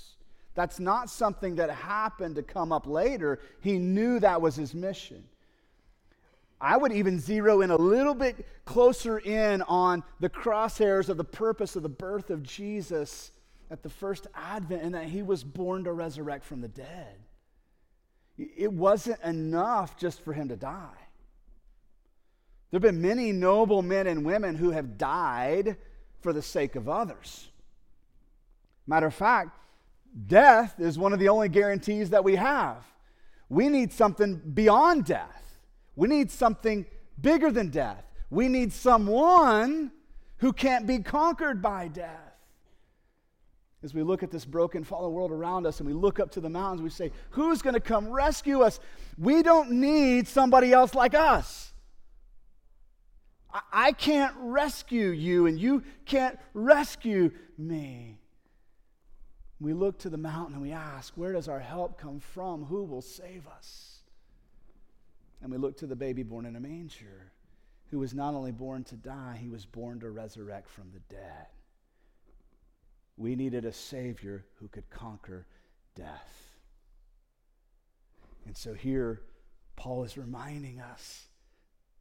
That's 0.55 0.79
not 0.79 1.09
something 1.09 1.55
that 1.55 1.69
happened 1.69 2.35
to 2.35 2.43
come 2.43 2.71
up 2.71 2.87
later. 2.87 3.39
He 3.61 3.77
knew 3.77 4.19
that 4.19 4.41
was 4.41 4.55
his 4.55 4.73
mission. 4.73 5.23
I 6.61 6.75
would 6.75 6.91
even 6.91 7.19
zero 7.19 7.61
in 7.61 7.71
a 7.71 7.77
little 7.77 8.15
bit 8.15 8.45
closer 8.65 9.19
in 9.19 9.61
on 9.61 10.03
the 10.19 10.29
crosshairs 10.29 11.07
of 11.07 11.15
the 11.15 11.23
purpose 11.23 11.75
of 11.75 11.83
the 11.83 11.89
birth 11.89 12.29
of 12.29 12.43
Jesus 12.43 13.31
at 13.71 13.83
the 13.83 13.89
first 13.89 14.27
advent 14.35 14.83
and 14.83 14.95
that 14.95 15.05
he 15.05 15.21
was 15.21 15.43
born 15.43 15.85
to 15.85 15.93
resurrect 15.93 16.43
from 16.43 16.59
the 16.59 16.67
dead. 16.67 17.15
It 18.37 18.73
wasn't 18.73 19.21
enough 19.21 19.95
just 19.97 20.21
for 20.21 20.33
him 20.33 20.49
to 20.49 20.55
die. 20.55 21.07
There 22.71 22.77
have 22.77 22.81
been 22.81 23.01
many 23.01 23.31
noble 23.31 23.81
men 23.81 24.07
and 24.07 24.25
women 24.25 24.55
who 24.55 24.71
have 24.71 24.97
died 24.97 25.77
for 26.21 26.33
the 26.33 26.41
sake 26.41 26.75
of 26.75 26.89
others. 26.89 27.49
Matter 28.87 29.07
of 29.07 29.13
fact, 29.13 29.57
death 30.27 30.79
is 30.79 30.97
one 30.97 31.13
of 31.13 31.19
the 31.19 31.29
only 31.29 31.49
guarantees 31.49 32.09
that 32.09 32.23
we 32.23 32.35
have. 32.35 32.83
We 33.49 33.69
need 33.69 33.91
something 33.91 34.35
beyond 34.53 35.05
death, 35.05 35.59
we 35.95 36.07
need 36.07 36.31
something 36.31 36.85
bigger 37.21 37.51
than 37.51 37.69
death. 37.69 38.03
We 38.29 38.47
need 38.47 38.71
someone 38.71 39.91
who 40.37 40.53
can't 40.53 40.85
be 40.85 40.99
conquered 40.99 41.61
by 41.61 41.87
death. 41.87 42.29
As 43.81 43.93
we 43.93 44.03
look 44.03 44.23
at 44.23 44.31
this 44.31 44.45
broken, 44.45 44.83
fallen 44.83 45.11
world 45.13 45.31
around 45.31 45.65
us 45.65 45.79
and 45.79 45.87
we 45.87 45.93
look 45.93 46.19
up 46.19 46.31
to 46.31 46.41
the 46.41 46.49
mountains, 46.49 46.81
we 46.81 46.89
say, 46.89 47.11
Who's 47.31 47.61
going 47.61 47.75
to 47.75 47.79
come 47.79 48.09
rescue 48.09 48.61
us? 48.61 48.79
We 49.17 49.41
don't 49.41 49.71
need 49.71 50.27
somebody 50.27 50.73
else 50.73 50.93
like 50.93 51.13
us. 51.13 51.68
I 53.71 53.93
can't 53.93 54.35
rescue 54.37 55.09
you, 55.09 55.47
and 55.47 55.59
you 55.59 55.83
can't 56.05 56.37
rescue 56.53 57.31
me. 57.57 58.19
We 59.59 59.73
look 59.73 59.99
to 59.99 60.09
the 60.09 60.17
mountain 60.17 60.53
and 60.53 60.61
we 60.61 60.71
ask, 60.71 61.13
Where 61.15 61.33
does 61.33 61.47
our 61.47 61.59
help 61.59 61.99
come 61.99 62.19
from? 62.19 62.65
Who 62.65 62.83
will 62.83 63.01
save 63.01 63.47
us? 63.47 64.01
And 65.41 65.51
we 65.51 65.57
look 65.57 65.77
to 65.77 65.87
the 65.87 65.95
baby 65.95 66.23
born 66.23 66.45
in 66.45 66.55
a 66.55 66.59
manger, 66.59 67.31
who 67.87 67.99
was 67.99 68.13
not 68.13 68.35
only 68.35 68.51
born 68.51 68.83
to 68.85 68.95
die, 68.95 69.37
he 69.41 69.49
was 69.49 69.65
born 69.65 69.99
to 70.01 70.09
resurrect 70.11 70.69
from 70.69 70.91
the 70.93 70.99
dead. 71.13 71.47
We 73.17 73.35
needed 73.35 73.65
a 73.65 73.73
Savior 73.73 74.45
who 74.55 74.67
could 74.67 74.89
conquer 74.89 75.47
death. 75.95 76.57
And 78.45 78.55
so 78.55 78.73
here, 78.73 79.21
Paul 79.75 80.03
is 80.03 80.17
reminding 80.17 80.79
us 80.79 81.28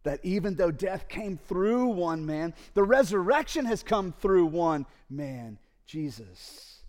that 0.02 0.20
even 0.22 0.54
though 0.54 0.70
death 0.70 1.08
came 1.08 1.36
through 1.36 1.88
one 1.88 2.24
man, 2.24 2.54
the 2.74 2.82
resurrection 2.82 3.64
has 3.66 3.82
come 3.82 4.12
through 4.12 4.46
one 4.46 4.86
man, 5.10 5.58
Jesus. 5.86 6.82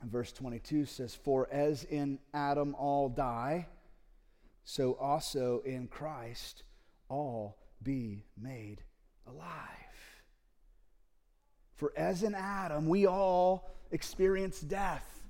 And 0.00 0.10
verse 0.10 0.32
22 0.32 0.86
says, 0.86 1.14
For 1.14 1.48
as 1.52 1.84
in 1.84 2.18
Adam 2.32 2.74
all 2.74 3.08
die, 3.08 3.66
so 4.64 4.96
also 5.00 5.62
in 5.64 5.88
Christ 5.88 6.62
all 7.08 7.58
be 7.82 8.24
made 8.40 8.82
alive. 9.26 9.56
For 11.76 11.92
as 11.96 12.22
in 12.22 12.34
Adam, 12.34 12.88
we 12.88 13.06
all 13.06 13.70
experience 13.90 14.60
death, 14.60 15.22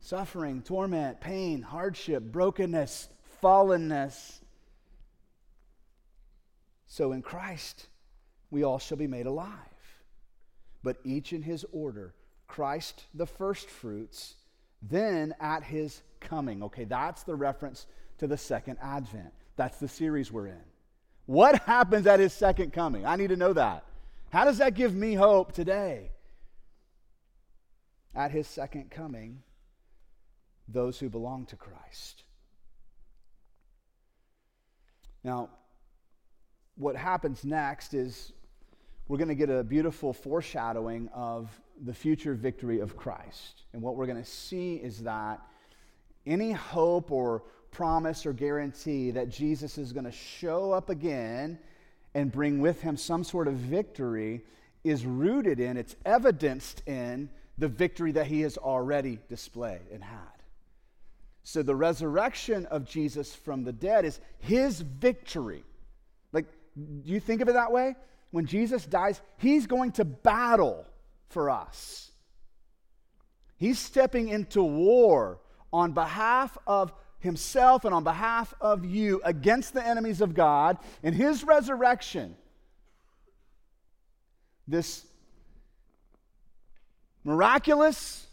suffering, 0.00 0.62
torment, 0.62 1.20
pain, 1.20 1.62
hardship, 1.62 2.22
brokenness, 2.24 3.08
fallenness. 3.42 4.40
So 6.92 7.12
in 7.12 7.22
Christ, 7.22 7.86
we 8.50 8.64
all 8.64 8.78
shall 8.78 8.98
be 8.98 9.06
made 9.06 9.24
alive. 9.24 9.48
But 10.82 10.98
each 11.04 11.32
in 11.32 11.40
his 11.40 11.64
order 11.72 12.12
Christ 12.46 13.04
the 13.14 13.24
first 13.24 13.70
fruits, 13.70 14.34
then 14.82 15.34
at 15.40 15.62
his 15.62 16.02
coming. 16.20 16.62
Okay, 16.64 16.84
that's 16.84 17.22
the 17.22 17.34
reference 17.34 17.86
to 18.18 18.26
the 18.26 18.36
second 18.36 18.76
advent. 18.82 19.32
That's 19.56 19.78
the 19.78 19.88
series 19.88 20.30
we're 20.30 20.48
in. 20.48 20.64
What 21.24 21.62
happens 21.66 22.06
at 22.06 22.20
his 22.20 22.34
second 22.34 22.74
coming? 22.74 23.06
I 23.06 23.16
need 23.16 23.30
to 23.30 23.36
know 23.36 23.54
that. 23.54 23.84
How 24.28 24.44
does 24.44 24.58
that 24.58 24.74
give 24.74 24.94
me 24.94 25.14
hope 25.14 25.52
today? 25.52 26.10
At 28.14 28.32
his 28.32 28.46
second 28.46 28.90
coming, 28.90 29.42
those 30.68 30.98
who 30.98 31.08
belong 31.08 31.46
to 31.46 31.56
Christ. 31.56 32.24
Now, 35.24 35.48
what 36.76 36.96
happens 36.96 37.44
next 37.44 37.94
is 37.94 38.32
we're 39.08 39.18
going 39.18 39.28
to 39.28 39.34
get 39.34 39.50
a 39.50 39.62
beautiful 39.62 40.12
foreshadowing 40.12 41.08
of 41.14 41.50
the 41.84 41.92
future 41.92 42.34
victory 42.34 42.80
of 42.80 42.96
Christ. 42.96 43.62
And 43.72 43.82
what 43.82 43.96
we're 43.96 44.06
going 44.06 44.22
to 44.22 44.28
see 44.28 44.76
is 44.76 45.02
that 45.02 45.40
any 46.26 46.52
hope 46.52 47.10
or 47.10 47.42
promise 47.70 48.26
or 48.26 48.32
guarantee 48.32 49.10
that 49.10 49.28
Jesus 49.28 49.78
is 49.78 49.92
going 49.92 50.04
to 50.04 50.12
show 50.12 50.72
up 50.72 50.90
again 50.90 51.58
and 52.14 52.30
bring 52.30 52.60
with 52.60 52.80
him 52.80 52.96
some 52.96 53.24
sort 53.24 53.48
of 53.48 53.54
victory 53.54 54.42
is 54.84 55.06
rooted 55.06 55.60
in, 55.60 55.76
it's 55.76 55.96
evidenced 56.04 56.82
in 56.86 57.30
the 57.58 57.68
victory 57.68 58.12
that 58.12 58.26
he 58.26 58.42
has 58.42 58.56
already 58.58 59.18
displayed 59.28 59.80
and 59.92 60.02
had. 60.02 60.18
So 61.44 61.62
the 61.62 61.74
resurrection 61.74 62.66
of 62.66 62.84
Jesus 62.84 63.34
from 63.34 63.64
the 63.64 63.72
dead 63.72 64.04
is 64.04 64.20
his 64.38 64.80
victory. 64.80 65.64
Do 66.76 67.12
you 67.12 67.20
think 67.20 67.40
of 67.40 67.48
it 67.48 67.52
that 67.52 67.72
way? 67.72 67.96
When 68.30 68.46
Jesus 68.46 68.84
dies, 68.86 69.20
he's 69.36 69.66
going 69.66 69.92
to 69.92 70.04
battle 70.04 70.86
for 71.28 71.50
us. 71.50 72.10
He's 73.56 73.78
stepping 73.78 74.28
into 74.28 74.62
war 74.62 75.38
on 75.72 75.92
behalf 75.92 76.56
of 76.66 76.92
himself 77.18 77.84
and 77.84 77.94
on 77.94 78.04
behalf 78.04 78.52
of 78.60 78.84
you 78.84 79.20
against 79.24 79.74
the 79.74 79.86
enemies 79.86 80.20
of 80.20 80.34
God. 80.34 80.78
In 81.02 81.14
his 81.14 81.44
resurrection, 81.44 82.36
this 84.66 85.06
miraculous 87.22 88.26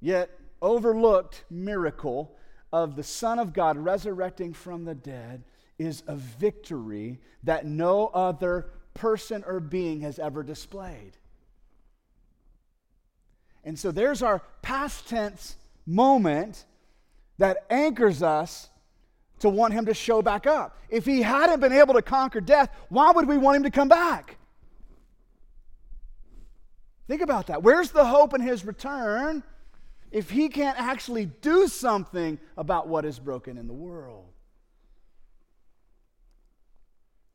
yet 0.00 0.30
overlooked 0.62 1.44
miracle 1.50 2.36
of 2.72 2.94
the 2.94 3.02
Son 3.02 3.38
of 3.38 3.52
God 3.52 3.76
resurrecting 3.76 4.52
from 4.52 4.84
the 4.84 4.94
dead 4.94 5.42
is 5.78 6.02
a 6.06 6.16
victory 6.16 7.20
that 7.44 7.66
no 7.66 8.08
other 8.08 8.66
person 8.94 9.44
or 9.46 9.60
being 9.60 10.00
has 10.00 10.18
ever 10.18 10.42
displayed. 10.42 11.12
And 13.64 13.78
so 13.78 13.90
there's 13.90 14.22
our 14.22 14.42
past 14.62 15.08
tense 15.08 15.56
moment 15.86 16.64
that 17.38 17.64
anchors 17.70 18.22
us 18.22 18.70
to 19.40 19.48
want 19.48 19.72
him 19.72 19.86
to 19.86 19.94
show 19.94 20.20
back 20.22 20.46
up. 20.46 20.76
If 20.88 21.04
he 21.04 21.22
hadn't 21.22 21.60
been 21.60 21.72
able 21.72 21.94
to 21.94 22.02
conquer 22.02 22.40
death, 22.40 22.70
why 22.88 23.12
would 23.12 23.28
we 23.28 23.38
want 23.38 23.56
him 23.58 23.62
to 23.64 23.70
come 23.70 23.88
back? 23.88 24.36
Think 27.06 27.22
about 27.22 27.46
that. 27.46 27.62
Where's 27.62 27.90
the 27.90 28.04
hope 28.04 28.34
in 28.34 28.40
his 28.40 28.64
return 28.64 29.42
if 30.10 30.30
he 30.30 30.48
can't 30.48 30.78
actually 30.78 31.26
do 31.26 31.68
something 31.68 32.38
about 32.56 32.88
what 32.88 33.04
is 33.04 33.18
broken 33.18 33.56
in 33.56 33.66
the 33.66 33.72
world? 33.72 34.26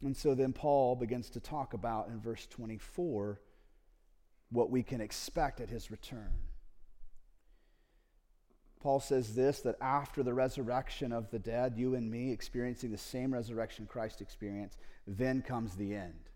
And 0.03 0.15
so 0.15 0.35
then 0.35 0.53
Paul 0.53 0.95
begins 0.95 1.29
to 1.31 1.39
talk 1.39 1.73
about 1.73 2.09
in 2.09 2.19
verse 2.19 2.45
24 2.47 3.39
what 4.51 4.69
we 4.69 4.83
can 4.83 5.01
expect 5.01 5.61
at 5.61 5.69
his 5.69 5.89
return. 5.89 6.33
Paul 8.81 8.99
says 8.99 9.33
this 9.33 9.61
that 9.61 9.77
after 9.79 10.23
the 10.23 10.33
resurrection 10.33 11.13
of 11.13 11.31
the 11.31 11.39
dead, 11.39 11.75
you 11.77 11.95
and 11.95 12.11
me 12.11 12.31
experiencing 12.31 12.91
the 12.91 12.97
same 12.97 13.33
resurrection 13.33 13.85
Christ 13.85 14.19
experienced, 14.19 14.77
then 15.07 15.41
comes 15.41 15.75
the 15.75 15.95
end. 15.95 16.29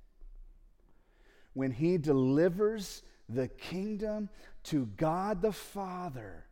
When 1.54 1.72
he 1.72 1.98
delivers 1.98 3.04
the 3.28 3.50
kingdom 3.50 4.30
to 4.64 4.86
God 4.98 5.42
the 5.42 5.52
Father. 5.52 6.46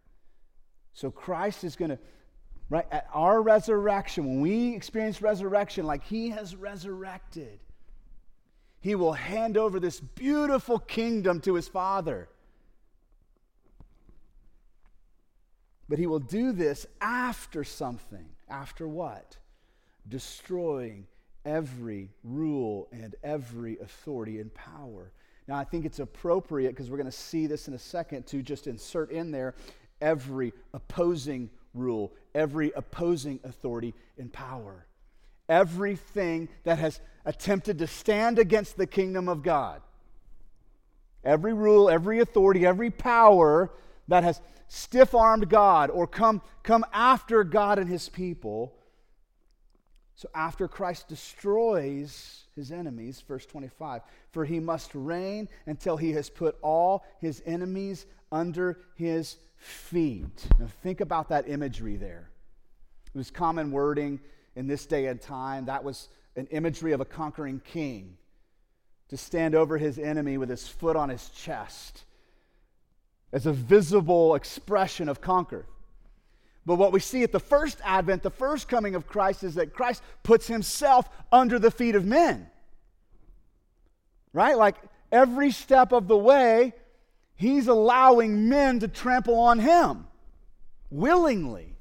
So 0.93 1.11
Christ 1.11 1.63
is 1.63 1.75
going 1.75 1.91
to, 1.91 1.99
right, 2.69 2.85
at 2.91 3.07
our 3.13 3.41
resurrection, 3.41 4.25
when 4.25 4.41
we 4.41 4.75
experience 4.75 5.21
resurrection 5.21 5.85
like 5.85 6.03
he 6.03 6.29
has 6.29 6.55
resurrected, 6.55 7.59
he 8.79 8.95
will 8.95 9.13
hand 9.13 9.57
over 9.57 9.79
this 9.79 9.99
beautiful 9.99 10.79
kingdom 10.79 11.41
to 11.41 11.55
his 11.55 11.67
Father. 11.67 12.29
But 15.87 15.99
he 15.99 16.07
will 16.07 16.19
do 16.19 16.51
this 16.51 16.85
after 17.01 17.63
something. 17.63 18.25
After 18.49 18.87
what? 18.87 19.37
Destroying 20.07 21.07
every 21.45 22.09
rule 22.23 22.87
and 22.91 23.15
every 23.23 23.77
authority 23.79 24.39
and 24.39 24.53
power. 24.53 25.11
Now, 25.47 25.57
I 25.57 25.63
think 25.63 25.85
it's 25.85 25.99
appropriate, 25.99 26.69
because 26.69 26.89
we're 26.89 26.97
going 26.97 27.05
to 27.05 27.11
see 27.11 27.45
this 27.45 27.67
in 27.67 27.75
a 27.75 27.79
second, 27.79 28.25
to 28.27 28.41
just 28.41 28.65
insert 28.65 29.11
in 29.11 29.29
there 29.29 29.53
every 30.01 30.53
opposing 30.73 31.49
rule, 31.75 32.13
every 32.35 32.71
opposing 32.75 33.39
authority 33.43 33.95
and 34.19 34.31
power. 34.31 34.85
Everything 35.49 36.49
that 36.63 36.77
has 36.77 36.99
attempted 37.23 37.79
to 37.79 37.87
stand 37.87 38.37
against 38.37 38.77
the 38.77 38.85
kingdom 38.85 39.27
of 39.27 39.41
God. 39.41 39.81
Every 41.23 41.53
rule, 41.53 41.89
every 41.89 42.19
authority, 42.19 42.65
every 42.65 42.91
power 42.91 43.71
that 44.07 44.23
has 44.23 44.39
stiff 44.67 45.15
armed 45.15 45.49
God 45.49 45.89
or 45.89 46.05
come, 46.05 46.41
come 46.61 46.85
after 46.93 47.43
God 47.43 47.79
and 47.79 47.89
his 47.89 48.09
people. 48.09 48.73
So 50.15 50.29
after 50.33 50.67
Christ 50.67 51.07
destroys 51.07 52.43
his 52.55 52.71
enemies, 52.71 53.21
verse 53.27 53.45
25, 53.45 54.01
for 54.31 54.45
he 54.45 54.59
must 54.59 54.91
reign 54.93 55.49
until 55.65 55.97
he 55.97 56.13
has 56.13 56.29
put 56.29 56.57
all 56.61 57.03
his 57.19 57.41
enemies 57.45 58.05
under 58.31 58.79
his 58.95 59.37
feet. 59.57 60.47
Now 60.59 60.67
think 60.83 61.01
about 61.01 61.29
that 61.29 61.49
imagery 61.49 61.95
there. 61.97 62.29
It 63.13 63.17
was 63.17 63.31
common 63.31 63.71
wording 63.71 64.19
in 64.55 64.67
this 64.67 64.85
day 64.85 65.07
and 65.07 65.21
time. 65.21 65.65
That 65.65 65.83
was 65.83 66.09
an 66.35 66.47
imagery 66.47 66.91
of 66.91 67.01
a 67.01 67.05
conquering 67.05 67.61
king 67.63 68.17
to 69.09 69.17
stand 69.17 69.55
over 69.55 69.77
his 69.77 69.99
enemy 69.99 70.37
with 70.37 70.49
his 70.49 70.67
foot 70.67 70.95
on 70.95 71.09
his 71.09 71.29
chest 71.29 72.03
as 73.31 73.45
a 73.45 73.53
visible 73.53 74.35
expression 74.35 75.09
of 75.09 75.21
conquer. 75.21 75.65
But 76.65 76.75
what 76.75 76.91
we 76.91 76.99
see 76.99 77.21
at 77.23 77.31
the 77.31 77.39
first 77.39 77.79
advent, 77.83 78.23
the 78.23 78.31
first 78.31 78.67
coming 78.67 78.95
of 78.95 79.07
Christ, 79.07 79.43
is 79.43 79.55
that 79.55 79.73
Christ 79.73 80.01
puts 80.23 80.47
himself 80.47 81.07
under 81.31 81.59
the 81.59 81.69
feet 81.69 81.95
of 81.95 82.05
men. 82.05 82.49
Right? 84.33 84.57
Like 84.57 84.75
every 85.11 85.51
step 85.51 85.91
of 85.91 86.07
the 86.07 86.17
way, 86.17 86.73
he's 87.35 87.67
allowing 87.67 88.49
men 88.49 88.79
to 88.79 88.87
trample 88.87 89.39
on 89.39 89.59
him 89.59 90.07
willingly. 90.89 91.75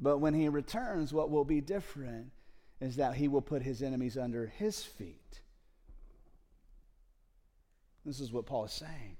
But 0.00 0.18
when 0.18 0.34
he 0.34 0.48
returns, 0.48 1.12
what 1.12 1.30
will 1.30 1.44
be 1.44 1.60
different 1.60 2.30
is 2.80 2.96
that 2.96 3.14
he 3.14 3.28
will 3.28 3.42
put 3.42 3.62
his 3.62 3.82
enemies 3.82 4.16
under 4.16 4.46
his 4.46 4.84
feet. 4.84 5.40
This 8.04 8.20
is 8.20 8.32
what 8.32 8.46
Paul 8.46 8.64
is 8.66 8.72
saying. 8.72 9.16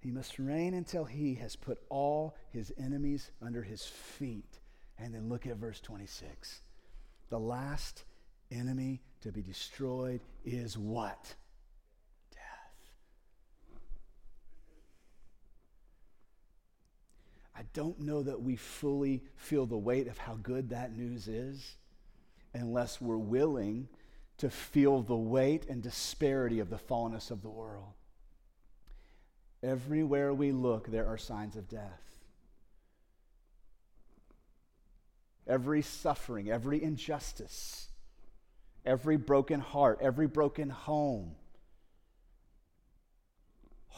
He 0.00 0.10
must 0.10 0.38
reign 0.38 0.74
until 0.74 1.04
he 1.04 1.36
has 1.36 1.56
put 1.56 1.78
all 1.88 2.36
his 2.50 2.72
enemies 2.76 3.30
under 3.40 3.62
his 3.62 3.84
feet. 3.86 4.58
And 4.98 5.14
then 5.14 5.30
look 5.30 5.46
at 5.46 5.56
verse 5.56 5.80
26. 5.80 6.60
The 7.30 7.38
last 7.38 8.04
enemy 8.50 9.00
to 9.22 9.32
be 9.32 9.40
destroyed 9.40 10.20
is 10.44 10.76
what? 10.76 11.34
Death. 12.32 12.92
I 17.56 17.62
don't 17.72 18.00
know 18.00 18.22
that 18.22 18.42
we 18.42 18.56
fully 18.56 19.22
feel 19.36 19.66
the 19.66 19.76
weight 19.76 20.08
of 20.08 20.18
how 20.18 20.34
good 20.42 20.70
that 20.70 20.96
news 20.96 21.28
is 21.28 21.76
unless 22.52 23.00
we're 23.00 23.16
willing 23.16 23.88
to 24.38 24.50
feel 24.50 25.02
the 25.02 25.16
weight 25.16 25.66
and 25.68 25.82
disparity 25.82 26.58
of 26.58 26.68
the 26.68 26.78
fallenness 26.78 27.30
of 27.30 27.42
the 27.42 27.48
world. 27.48 27.92
Everywhere 29.62 30.34
we 30.34 30.52
look, 30.52 30.90
there 30.90 31.06
are 31.06 31.16
signs 31.16 31.56
of 31.56 31.68
death. 31.68 32.02
Every 35.46 35.82
suffering, 35.82 36.50
every 36.50 36.82
injustice, 36.82 37.88
every 38.84 39.16
broken 39.16 39.60
heart, 39.60 39.98
every 40.02 40.26
broken 40.26 40.70
home, 40.70 41.36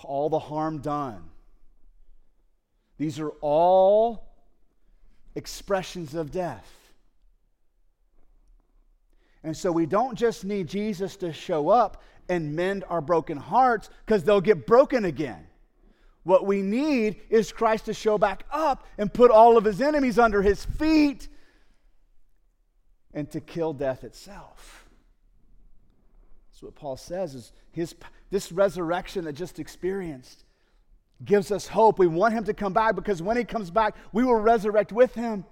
all 0.02 0.28
the 0.28 0.38
harm 0.38 0.78
done. 0.78 1.30
These 2.98 3.20
are 3.20 3.30
all 3.40 4.24
expressions 5.34 6.14
of 6.14 6.30
death. 6.30 6.72
And 9.42 9.56
so 9.56 9.70
we 9.70 9.86
don't 9.86 10.16
just 10.16 10.44
need 10.44 10.66
Jesus 10.66 11.16
to 11.16 11.32
show 11.32 11.68
up 11.68 12.02
and 12.28 12.56
mend 12.56 12.84
our 12.88 13.00
broken 13.00 13.36
hearts 13.36 13.90
because 14.04 14.24
they'll 14.24 14.40
get 14.40 14.66
broken 14.66 15.04
again. 15.04 15.46
What 16.24 16.44
we 16.44 16.62
need 16.62 17.20
is 17.30 17.52
Christ 17.52 17.84
to 17.84 17.94
show 17.94 18.18
back 18.18 18.44
up 18.50 18.84
and 18.98 19.12
put 19.12 19.30
all 19.30 19.56
of 19.56 19.64
his 19.64 19.80
enemies 19.80 20.18
under 20.18 20.42
his 20.42 20.64
feet 20.64 21.28
and 23.14 23.30
to 23.30 23.40
kill 23.40 23.72
death 23.72 24.02
itself. 24.02 24.88
That's 26.50 26.62
what 26.64 26.74
Paul 26.74 26.96
says 26.96 27.34
is 27.34 27.52
his 27.70 27.94
this 28.30 28.50
resurrection 28.50 29.26
that 29.26 29.34
just 29.34 29.60
experienced 29.60 30.45
gives 31.24 31.50
us 31.50 31.66
hope. 31.66 31.98
We 31.98 32.06
want 32.06 32.34
him 32.34 32.44
to 32.44 32.54
come 32.54 32.72
back 32.72 32.94
because 32.94 33.22
when 33.22 33.36
he 33.36 33.44
comes 33.44 33.70
back, 33.70 33.96
we 34.12 34.24
will 34.24 34.36
resurrect 34.36 34.92
with 34.92 35.14
him. 35.14 35.44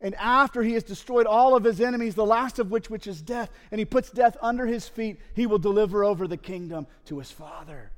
And 0.00 0.14
after 0.14 0.62
he 0.62 0.74
has 0.74 0.84
destroyed 0.84 1.26
all 1.26 1.56
of 1.56 1.64
his 1.64 1.80
enemies, 1.80 2.14
the 2.14 2.26
last 2.26 2.58
of 2.58 2.70
which 2.70 2.88
which 2.88 3.06
is 3.06 3.20
death, 3.20 3.50
and 3.70 3.78
he 3.78 3.84
puts 3.84 4.10
death 4.10 4.36
under 4.40 4.66
his 4.66 4.86
feet, 4.86 5.18
he 5.34 5.46
will 5.46 5.58
deliver 5.58 6.04
over 6.04 6.28
the 6.28 6.36
kingdom 6.36 6.86
to 7.06 7.18
his 7.18 7.30
Father. 7.30 7.90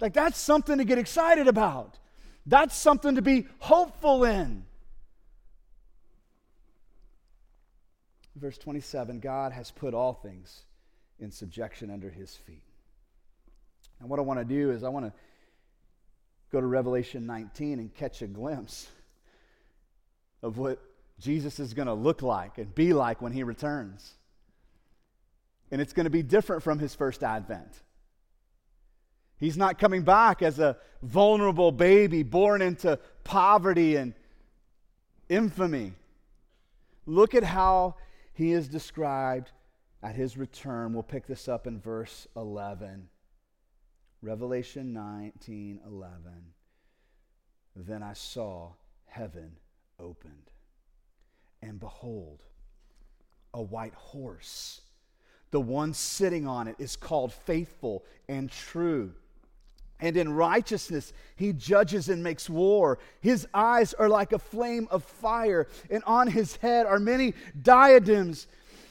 Like, 0.00 0.12
that's 0.12 0.38
something 0.38 0.78
to 0.78 0.84
get 0.84 0.98
excited 0.98 1.48
about. 1.48 1.98
That's 2.44 2.76
something 2.76 3.14
to 3.14 3.22
be 3.22 3.46
hopeful 3.60 4.24
in. 4.24 4.64
Verse 8.34 8.58
27 8.58 9.20
God 9.20 9.52
has 9.52 9.70
put 9.70 9.94
all 9.94 10.14
things 10.14 10.64
in 11.20 11.30
subjection 11.30 11.90
under 11.90 12.10
his 12.10 12.34
feet. 12.34 12.71
And 14.02 14.10
what 14.10 14.18
I 14.18 14.22
want 14.22 14.40
to 14.40 14.44
do 14.44 14.72
is, 14.72 14.82
I 14.82 14.88
want 14.88 15.06
to 15.06 15.12
go 16.50 16.60
to 16.60 16.66
Revelation 16.66 17.24
19 17.24 17.78
and 17.78 17.94
catch 17.94 18.20
a 18.20 18.26
glimpse 18.26 18.88
of 20.42 20.58
what 20.58 20.82
Jesus 21.20 21.60
is 21.60 21.72
going 21.72 21.86
to 21.86 21.94
look 21.94 22.20
like 22.20 22.58
and 22.58 22.74
be 22.74 22.92
like 22.92 23.22
when 23.22 23.30
he 23.30 23.44
returns. 23.44 24.14
And 25.70 25.80
it's 25.80 25.92
going 25.92 26.04
to 26.04 26.10
be 26.10 26.24
different 26.24 26.64
from 26.64 26.80
his 26.80 26.96
first 26.96 27.22
advent. 27.22 27.80
He's 29.38 29.56
not 29.56 29.78
coming 29.78 30.02
back 30.02 30.42
as 30.42 30.58
a 30.58 30.76
vulnerable 31.00 31.70
baby 31.70 32.24
born 32.24 32.60
into 32.60 32.98
poverty 33.22 33.94
and 33.96 34.14
infamy. 35.28 35.92
Look 37.06 37.36
at 37.36 37.44
how 37.44 37.94
he 38.34 38.52
is 38.52 38.66
described 38.66 39.52
at 40.02 40.16
his 40.16 40.36
return. 40.36 40.92
We'll 40.92 41.04
pick 41.04 41.28
this 41.28 41.48
up 41.48 41.68
in 41.68 41.80
verse 41.80 42.26
11. 42.36 43.08
Revelation 44.22 44.92
19 44.92 45.80
11. 45.86 46.12
Then 47.74 48.02
I 48.02 48.12
saw 48.12 48.72
heaven 49.06 49.56
opened, 49.98 50.50
and 51.60 51.80
behold, 51.80 52.42
a 53.52 53.62
white 53.62 53.94
horse. 53.94 54.80
The 55.50 55.60
one 55.60 55.92
sitting 55.92 56.46
on 56.46 56.68
it 56.68 56.76
is 56.78 56.96
called 56.96 57.32
faithful 57.32 58.04
and 58.28 58.50
true 58.50 59.12
and 60.02 60.16
in 60.16 60.34
righteousness 60.34 61.12
he 61.36 61.52
judges 61.52 62.08
and 62.08 62.22
makes 62.22 62.50
war. 62.50 62.98
His 63.20 63.46
eyes 63.54 63.94
are 63.94 64.08
like 64.08 64.32
a 64.32 64.38
flame 64.38 64.88
of 64.90 65.04
fire, 65.04 65.68
and 65.88 66.02
on 66.04 66.26
his 66.26 66.56
head 66.56 66.86
are 66.86 66.98
many 66.98 67.34
diadems. 67.62 68.48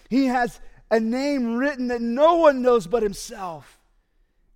He 0.10 0.26
has 0.28 0.60
a 0.89 1.00
name 1.00 1.58
written 1.58 1.89
that 1.89 2.02
no 2.02 2.36
one 2.36 2.62
knows 2.62 2.88
but 2.88 3.04
himself. 3.04 3.81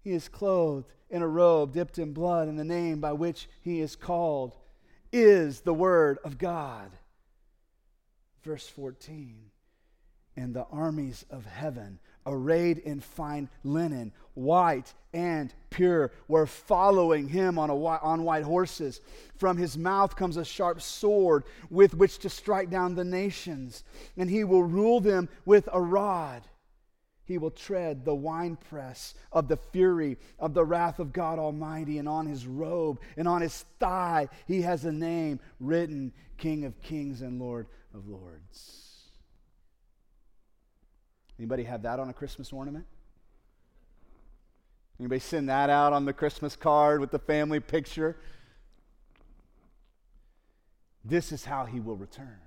He 0.06 0.14
is 0.14 0.30
clothed 0.30 0.86
in 1.10 1.24
a 1.24 1.28
robe 1.28 1.74
dipped 1.74 1.98
in 1.98 2.14
blood, 2.14 2.48
and 2.48 2.60
the 2.60 2.64
name 2.64 3.02
by 3.02 3.12
which 3.14 3.50
he 3.62 3.82
is 3.82 3.96
called 3.96 4.56
is 5.12 5.62
the 5.62 5.74
Word 5.74 6.20
of 6.24 6.38
God. 6.38 6.92
Verse 8.44 8.68
14 8.68 9.50
And 10.38 10.54
the 10.54 10.68
armies 10.72 11.26
of 11.32 11.48
heaven 11.48 11.98
arrayed 12.28 12.78
in 12.78 13.00
fine 13.00 13.50
linen, 13.64 14.12
white 14.36 14.94
and 15.12 15.52
pure, 15.72 16.12
were 16.28 16.46
following 16.46 17.28
him 17.28 17.58
on, 17.58 17.72
a, 17.72 17.76
on 17.76 18.24
white 18.24 18.44
horses. 18.44 19.02
From 19.38 19.58
his 19.58 19.76
mouth 19.76 20.16
comes 20.16 20.38
a 20.38 20.46
sharp 20.46 20.84
sword 20.84 21.46
with 21.72 21.96
which 21.96 22.20
to 22.20 22.30
strike 22.30 22.70
down 22.70 22.94
the 22.94 23.04
nations, 23.04 23.84
and 24.18 24.30
he 24.30 24.44
will 24.44 24.64
rule 24.64 25.00
them 25.00 25.30
with 25.46 25.68
a 25.74 25.82
rod. 25.82 26.44
He 27.26 27.40
will 27.40 27.52
tread 27.52 28.06
the 28.06 28.14
winepress 28.14 29.16
of 29.32 29.48
the 29.48 29.58
fury 29.58 30.18
of 30.40 30.54
the 30.54 30.64
wrath 30.64 31.00
of 31.00 31.12
God 31.12 31.40
Almighty, 31.40 31.98
and 31.98 32.08
on 32.08 32.28
his 32.28 32.46
robe 32.46 33.00
and 33.18 33.28
on 33.28 33.42
his 33.42 33.66
thigh 33.80 34.30
he 34.48 34.62
has 34.62 34.86
a 34.86 34.92
name 34.92 35.40
written 35.60 36.14
King 36.38 36.66
of 36.66 36.80
Kings 36.82 37.22
and 37.22 37.40
Lord 37.40 37.68
of 37.94 38.08
Lords. 38.08 38.82
Anybody 41.40 41.64
have 41.64 41.82
that 41.82 42.00
on 42.00 42.10
a 42.10 42.14
Christmas 42.14 42.54
ornament? 42.54 42.86
Anybody 45.00 45.20
send 45.20 45.50
that 45.50 45.70
out 45.70 45.94
on 45.94 46.06
the 46.06 46.14
Christmas 46.14 46.56
card 46.56 47.02
with 47.02 47.12
the 47.12 47.20
family 47.20 47.60
picture? 47.60 48.16
This 51.04 51.32
is 51.32 51.44
how 51.44 51.66
he 51.66 51.80
will 51.80 51.98
return. 51.98 52.40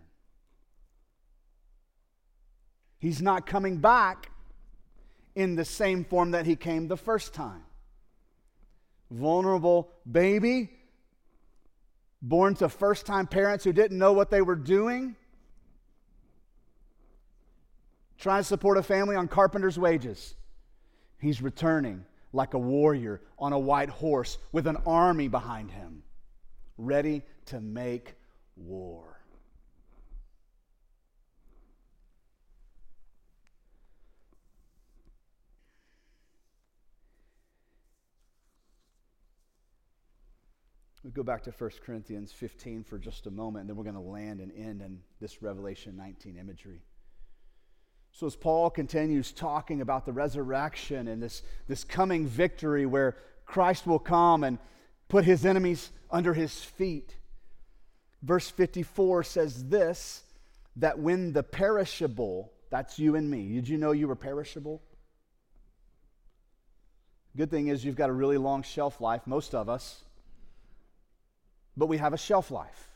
He's 2.99 3.21
not 3.21 3.47
coming 3.47 3.77
back 3.77 4.31
in 5.39 5.55
the 5.55 5.65
same 5.65 6.05
form 6.05 6.33
that 6.33 6.47
he 6.47 6.57
came 6.57 6.89
the 6.89 6.97
first 6.97 7.33
time. 7.33 7.63
Vulnerable 9.11 9.89
baby, 10.11 10.71
born 12.21 12.55
to 12.57 12.69
first 12.69 13.07
time 13.07 13.27
parents 13.27 13.65
who 13.65 13.73
didn't 13.73 13.97
know 13.97 14.13
what 14.13 14.31
they 14.31 14.43
were 14.43 14.57
doing 14.57 15.15
trying 18.19 18.41
to 18.43 18.49
support 18.49 18.77
a 18.77 18.83
family 18.83 19.17
on 19.17 19.29
carpenter's 19.29 19.79
wages. 19.79 20.35
He's 21.21 21.41
returning 21.41 22.05
like 22.33 22.55
a 22.55 22.59
warrior 22.59 23.23
on 23.39 23.53
a 23.53 23.59
white 23.59 23.89
horse 23.89 24.39
with 24.53 24.67
an 24.67 24.77
army 24.87 25.29
behind 25.29 25.71
him, 25.71 26.03
ready 26.77 27.23
to 27.47 27.61
make 27.61 28.15
war. 28.57 29.08
We 41.09 41.13
go 41.13 41.23
back 41.23 41.45
to 41.45 41.51
1 41.53 41.71
Corinthians 41.87 42.33
15 42.33 42.85
for 42.85 42.99
just 42.99 43.27
a 43.27 43.31
moment, 43.31 43.63
and 43.63 43.71
then 43.71 43.77
we're 43.77 43.91
going 43.91 43.95
to 43.95 44.01
land 44.03 44.41
and 44.41 44.53
end 44.53 44.83
in 44.83 44.99
this 45.23 45.41
Revelation 45.41 45.97
19 45.97 46.37
imagery. 46.37 46.83
So, 48.13 48.27
as 48.27 48.37
Paul 48.37 48.69
continues 48.69 49.33
talking 49.33 49.81
about 49.81 50.05
the 50.05 50.13
resurrection 50.13 51.09
and 51.09 51.23
this, 51.23 51.43
this 51.67 51.83
coming 51.83 52.27
victory 52.27 52.85
where 52.85 53.17
Christ 53.47 53.87
will 53.87 53.99
come 53.99 54.45
and 54.45 54.59
put 55.09 55.25
his 55.25 55.47
enemies 55.47 55.91
under 56.11 56.35
his 56.35 56.63
feet, 56.63 57.17
verse 58.23 58.51
54 58.51 59.23
says 59.23 59.71
this 59.71 60.25
that 60.77 60.99
when 60.99 61.33
the 61.33 61.43
perishable, 61.43 62.53
that's 62.69 62.99
you 62.99 63.17
and 63.17 63.31
me, 63.31 63.55
did 63.55 63.67
you 63.67 63.79
know 63.79 63.93
you 63.93 64.09
were 64.09 64.15
perishable? 64.15 64.83
Good 67.35 67.51
thing 67.51 67.69
is 67.69 67.83
you've 67.83 67.97
got 67.97 68.11
a 68.11 68.13
really 68.13 68.37
long 68.37 68.63
shelf 68.63 69.01
life, 69.01 69.23
most 69.27 69.55
of 69.55 69.71
us, 69.71 70.05
but 71.79 71.87
we 71.87 71.97
have 71.99 72.13
a 72.13 72.19
shelf 72.19 72.51
life. 72.51 72.91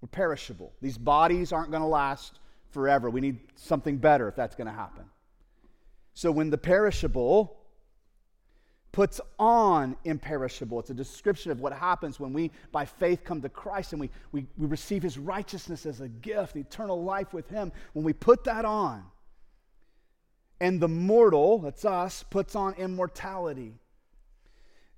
We're 0.00 0.08
perishable. 0.08 0.72
These 0.80 0.98
bodies 0.98 1.52
aren't 1.52 1.70
going 1.70 1.82
to 1.82 1.88
last 1.88 2.38
forever. 2.70 3.10
We 3.10 3.20
need 3.20 3.38
something 3.54 3.98
better 3.98 4.28
if 4.28 4.34
that's 4.34 4.56
going 4.56 4.66
to 4.66 4.72
happen. 4.72 5.04
So 6.14 6.30
when 6.30 6.50
the 6.50 6.58
perishable 6.58 7.56
puts 8.92 9.20
on 9.38 9.96
imperishable, 10.04 10.80
it's 10.80 10.90
a 10.90 10.94
description 10.94 11.50
of 11.50 11.60
what 11.60 11.72
happens 11.72 12.20
when 12.20 12.32
we, 12.32 12.50
by 12.70 12.84
faith, 12.84 13.24
come 13.24 13.42
to 13.42 13.48
Christ 13.48 13.92
and 13.92 14.00
we, 14.00 14.10
we, 14.32 14.46
we 14.56 14.66
receive 14.66 15.02
his 15.02 15.18
righteousness 15.18 15.86
as 15.86 16.00
a 16.00 16.08
gift, 16.08 16.56
eternal 16.56 17.02
life 17.02 17.32
with 17.32 17.48
him. 17.48 17.72
When 17.92 18.04
we 18.04 18.12
put 18.12 18.44
that 18.44 18.64
on, 18.64 19.04
and 20.60 20.80
the 20.80 20.88
mortal, 20.88 21.58
that's 21.58 21.84
us, 21.84 22.22
puts 22.30 22.54
on 22.54 22.74
immortality, 22.74 23.74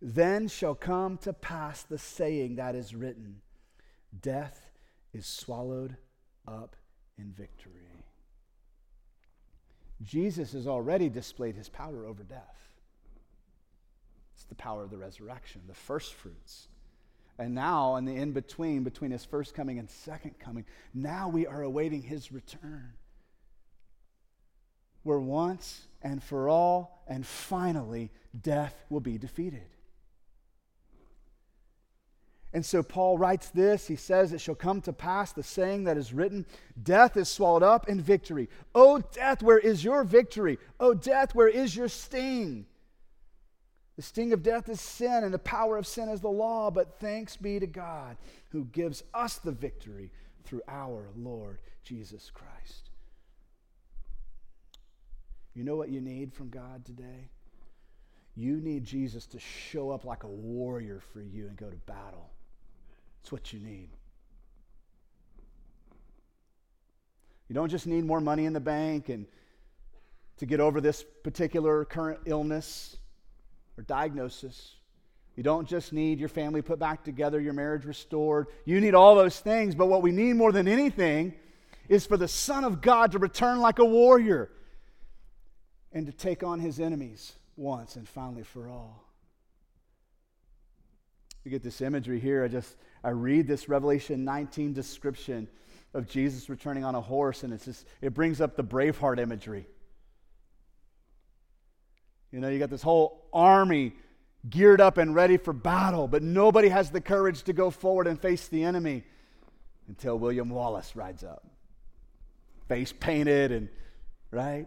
then 0.08 0.46
shall 0.46 0.76
come 0.76 1.18
to 1.18 1.32
pass 1.32 1.82
the 1.82 1.98
saying 1.98 2.54
that 2.56 2.76
is 2.76 2.94
written 2.94 3.40
Death 4.22 4.70
is 5.12 5.26
swallowed 5.26 5.96
up 6.46 6.76
in 7.18 7.32
victory. 7.32 8.04
Jesus 10.02 10.52
has 10.52 10.68
already 10.68 11.08
displayed 11.08 11.56
his 11.56 11.68
power 11.68 12.06
over 12.06 12.22
death. 12.22 12.70
It's 14.34 14.44
the 14.44 14.54
power 14.54 14.84
of 14.84 14.90
the 14.90 14.96
resurrection, 14.96 15.62
the 15.66 15.74
first 15.74 16.14
fruits. 16.14 16.68
And 17.36 17.52
now, 17.52 17.96
in 17.96 18.04
the 18.04 18.14
in 18.14 18.30
between, 18.30 18.84
between 18.84 19.10
his 19.10 19.24
first 19.24 19.54
coming 19.54 19.80
and 19.80 19.90
second 19.90 20.38
coming, 20.38 20.66
now 20.94 21.28
we 21.28 21.48
are 21.48 21.62
awaiting 21.62 22.02
his 22.02 22.30
return. 22.30 22.92
Where 25.02 25.18
once 25.18 25.82
and 26.00 26.22
for 26.22 26.48
all 26.48 27.02
and 27.08 27.26
finally 27.26 28.12
death 28.40 28.84
will 28.88 29.00
be 29.00 29.18
defeated. 29.18 29.66
And 32.56 32.64
so 32.64 32.82
Paul 32.82 33.18
writes 33.18 33.50
this. 33.50 33.86
He 33.86 33.96
says, 33.96 34.32
It 34.32 34.40
shall 34.40 34.54
come 34.54 34.80
to 34.80 34.92
pass, 34.94 35.30
the 35.30 35.42
saying 35.42 35.84
that 35.84 35.98
is 35.98 36.14
written, 36.14 36.46
Death 36.82 37.18
is 37.18 37.28
swallowed 37.28 37.62
up 37.62 37.86
in 37.86 38.00
victory. 38.00 38.48
O 38.74 39.00
death, 39.12 39.42
where 39.42 39.58
is 39.58 39.84
your 39.84 40.04
victory? 40.04 40.58
O 40.80 40.94
death, 40.94 41.34
where 41.34 41.48
is 41.48 41.76
your 41.76 41.88
sting? 41.88 42.64
The 43.96 44.02
sting 44.02 44.32
of 44.32 44.42
death 44.42 44.70
is 44.70 44.80
sin, 44.80 45.22
and 45.22 45.34
the 45.34 45.38
power 45.38 45.76
of 45.76 45.86
sin 45.86 46.08
is 46.08 46.22
the 46.22 46.30
law. 46.30 46.70
But 46.70 46.98
thanks 46.98 47.36
be 47.36 47.60
to 47.60 47.66
God 47.66 48.16
who 48.52 48.64
gives 48.64 49.02
us 49.12 49.36
the 49.36 49.52
victory 49.52 50.10
through 50.44 50.62
our 50.66 51.10
Lord 51.14 51.58
Jesus 51.84 52.30
Christ. 52.32 52.88
You 55.52 55.62
know 55.62 55.76
what 55.76 55.90
you 55.90 56.00
need 56.00 56.32
from 56.32 56.48
God 56.48 56.86
today? 56.86 57.28
You 58.34 58.56
need 58.62 58.84
Jesus 58.84 59.26
to 59.26 59.38
show 59.38 59.90
up 59.90 60.06
like 60.06 60.22
a 60.22 60.28
warrior 60.28 61.02
for 61.12 61.20
you 61.20 61.48
and 61.48 61.56
go 61.58 61.68
to 61.68 61.76
battle. 61.76 62.30
It's 63.26 63.32
what 63.32 63.52
you 63.52 63.58
need. 63.58 63.88
You 67.48 67.56
don't 67.56 67.68
just 67.68 67.88
need 67.88 68.04
more 68.04 68.20
money 68.20 68.44
in 68.44 68.52
the 68.52 68.60
bank 68.60 69.08
and 69.08 69.26
to 70.36 70.46
get 70.46 70.60
over 70.60 70.80
this 70.80 71.04
particular 71.24 71.84
current 71.86 72.20
illness 72.24 72.96
or 73.76 73.82
diagnosis. 73.82 74.76
You 75.34 75.42
don't 75.42 75.66
just 75.66 75.92
need 75.92 76.20
your 76.20 76.28
family 76.28 76.62
put 76.62 76.78
back 76.78 77.02
together, 77.02 77.40
your 77.40 77.52
marriage 77.52 77.84
restored. 77.84 78.46
You 78.64 78.80
need 78.80 78.94
all 78.94 79.16
those 79.16 79.40
things, 79.40 79.74
but 79.74 79.86
what 79.86 80.02
we 80.02 80.12
need 80.12 80.34
more 80.34 80.52
than 80.52 80.68
anything 80.68 81.34
is 81.88 82.06
for 82.06 82.16
the 82.16 82.28
Son 82.28 82.62
of 82.62 82.80
God 82.80 83.10
to 83.10 83.18
return 83.18 83.58
like 83.58 83.80
a 83.80 83.84
warrior 83.84 84.52
and 85.92 86.06
to 86.06 86.12
take 86.12 86.44
on 86.44 86.60
his 86.60 86.78
enemies 86.78 87.32
once 87.56 87.96
and 87.96 88.08
finally 88.08 88.44
for 88.44 88.68
all. 88.68 89.05
You 91.46 91.50
get 91.52 91.62
this 91.62 91.80
imagery 91.80 92.18
here. 92.18 92.42
I 92.42 92.48
just 92.48 92.74
I 93.04 93.10
read 93.10 93.46
this 93.46 93.68
Revelation 93.68 94.24
19 94.24 94.72
description 94.72 95.46
of 95.94 96.08
Jesus 96.08 96.50
returning 96.50 96.82
on 96.82 96.96
a 96.96 97.00
horse, 97.00 97.44
and 97.44 97.52
it's 97.52 97.66
just, 97.66 97.86
it 98.00 98.14
brings 98.14 98.40
up 98.40 98.56
the 98.56 98.64
Braveheart 98.64 99.20
imagery. 99.20 99.68
You 102.32 102.40
know, 102.40 102.48
you 102.48 102.58
got 102.58 102.68
this 102.68 102.82
whole 102.82 103.28
army 103.32 103.92
geared 104.50 104.80
up 104.80 104.98
and 104.98 105.14
ready 105.14 105.36
for 105.36 105.52
battle, 105.52 106.08
but 106.08 106.20
nobody 106.20 106.68
has 106.68 106.90
the 106.90 107.00
courage 107.00 107.44
to 107.44 107.52
go 107.52 107.70
forward 107.70 108.08
and 108.08 108.20
face 108.20 108.48
the 108.48 108.64
enemy 108.64 109.04
until 109.86 110.18
William 110.18 110.50
Wallace 110.50 110.96
rides 110.96 111.22
up. 111.22 111.46
Face 112.66 112.92
painted 112.92 113.52
and, 113.52 113.68
right? 114.32 114.66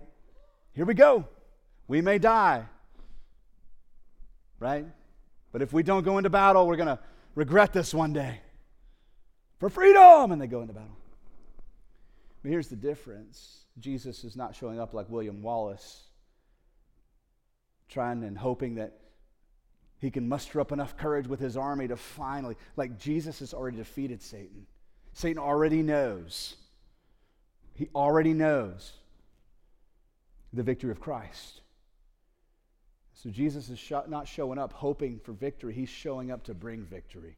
Here 0.72 0.86
we 0.86 0.94
go. 0.94 1.28
We 1.90 2.00
may 2.00 2.20
die, 2.20 2.64
right? 4.62 4.86
But 5.52 5.62
if 5.62 5.74
we 5.74 5.84
don't 5.84 6.04
go 6.04 6.18
into 6.18 6.30
battle, 6.30 6.68
we're 6.68 6.76
going 6.76 6.88
to 6.88 7.00
regret 7.36 7.74
this 7.74 7.94
one 7.94 8.14
day. 8.14 8.40
For 9.60 9.70
freedom! 9.70 10.32
And 10.32 10.42
they 10.42 10.48
go 10.48 10.62
into 10.62 10.74
battle. 10.74 10.98
But 12.42 12.52
here's 12.52 12.68
the 12.68 12.76
difference 12.76 13.66
Jesus 13.80 14.24
is 14.24 14.36
not 14.36 14.56
showing 14.56 14.80
up 14.80 14.94
like 14.94 15.10
William 15.10 15.42
Wallace, 15.42 16.04
trying 17.90 18.24
and 18.24 18.38
hoping 18.38 18.76
that 18.76 18.94
he 20.00 20.12
can 20.12 20.30
muster 20.30 20.62
up 20.62 20.72
enough 20.72 20.96
courage 20.96 21.28
with 21.28 21.40
his 21.40 21.58
army 21.58 21.88
to 21.88 21.98
finally, 21.98 22.56
like 22.78 22.98
Jesus 22.98 23.40
has 23.40 23.54
already 23.54 23.78
defeated 23.78 24.22
Satan. 24.22 24.66
Satan 25.14 25.42
already 25.42 25.84
knows. 25.84 26.56
He 27.74 27.90
already 27.94 28.34
knows 28.34 28.94
the 30.54 30.64
victory 30.64 30.92
of 30.92 31.00
Christ. 31.00 31.62
So 33.22 33.30
Jesus 33.30 33.70
is 33.70 33.92
not 34.08 34.30
showing 34.30 34.58
up 34.58 34.72
hoping 34.72 35.20
for 35.20 35.34
victory, 35.34 35.74
he's 35.74 35.90
showing 35.90 36.32
up 36.32 36.46
to 36.46 36.54
bring 36.54 36.86
victory. 36.86 37.36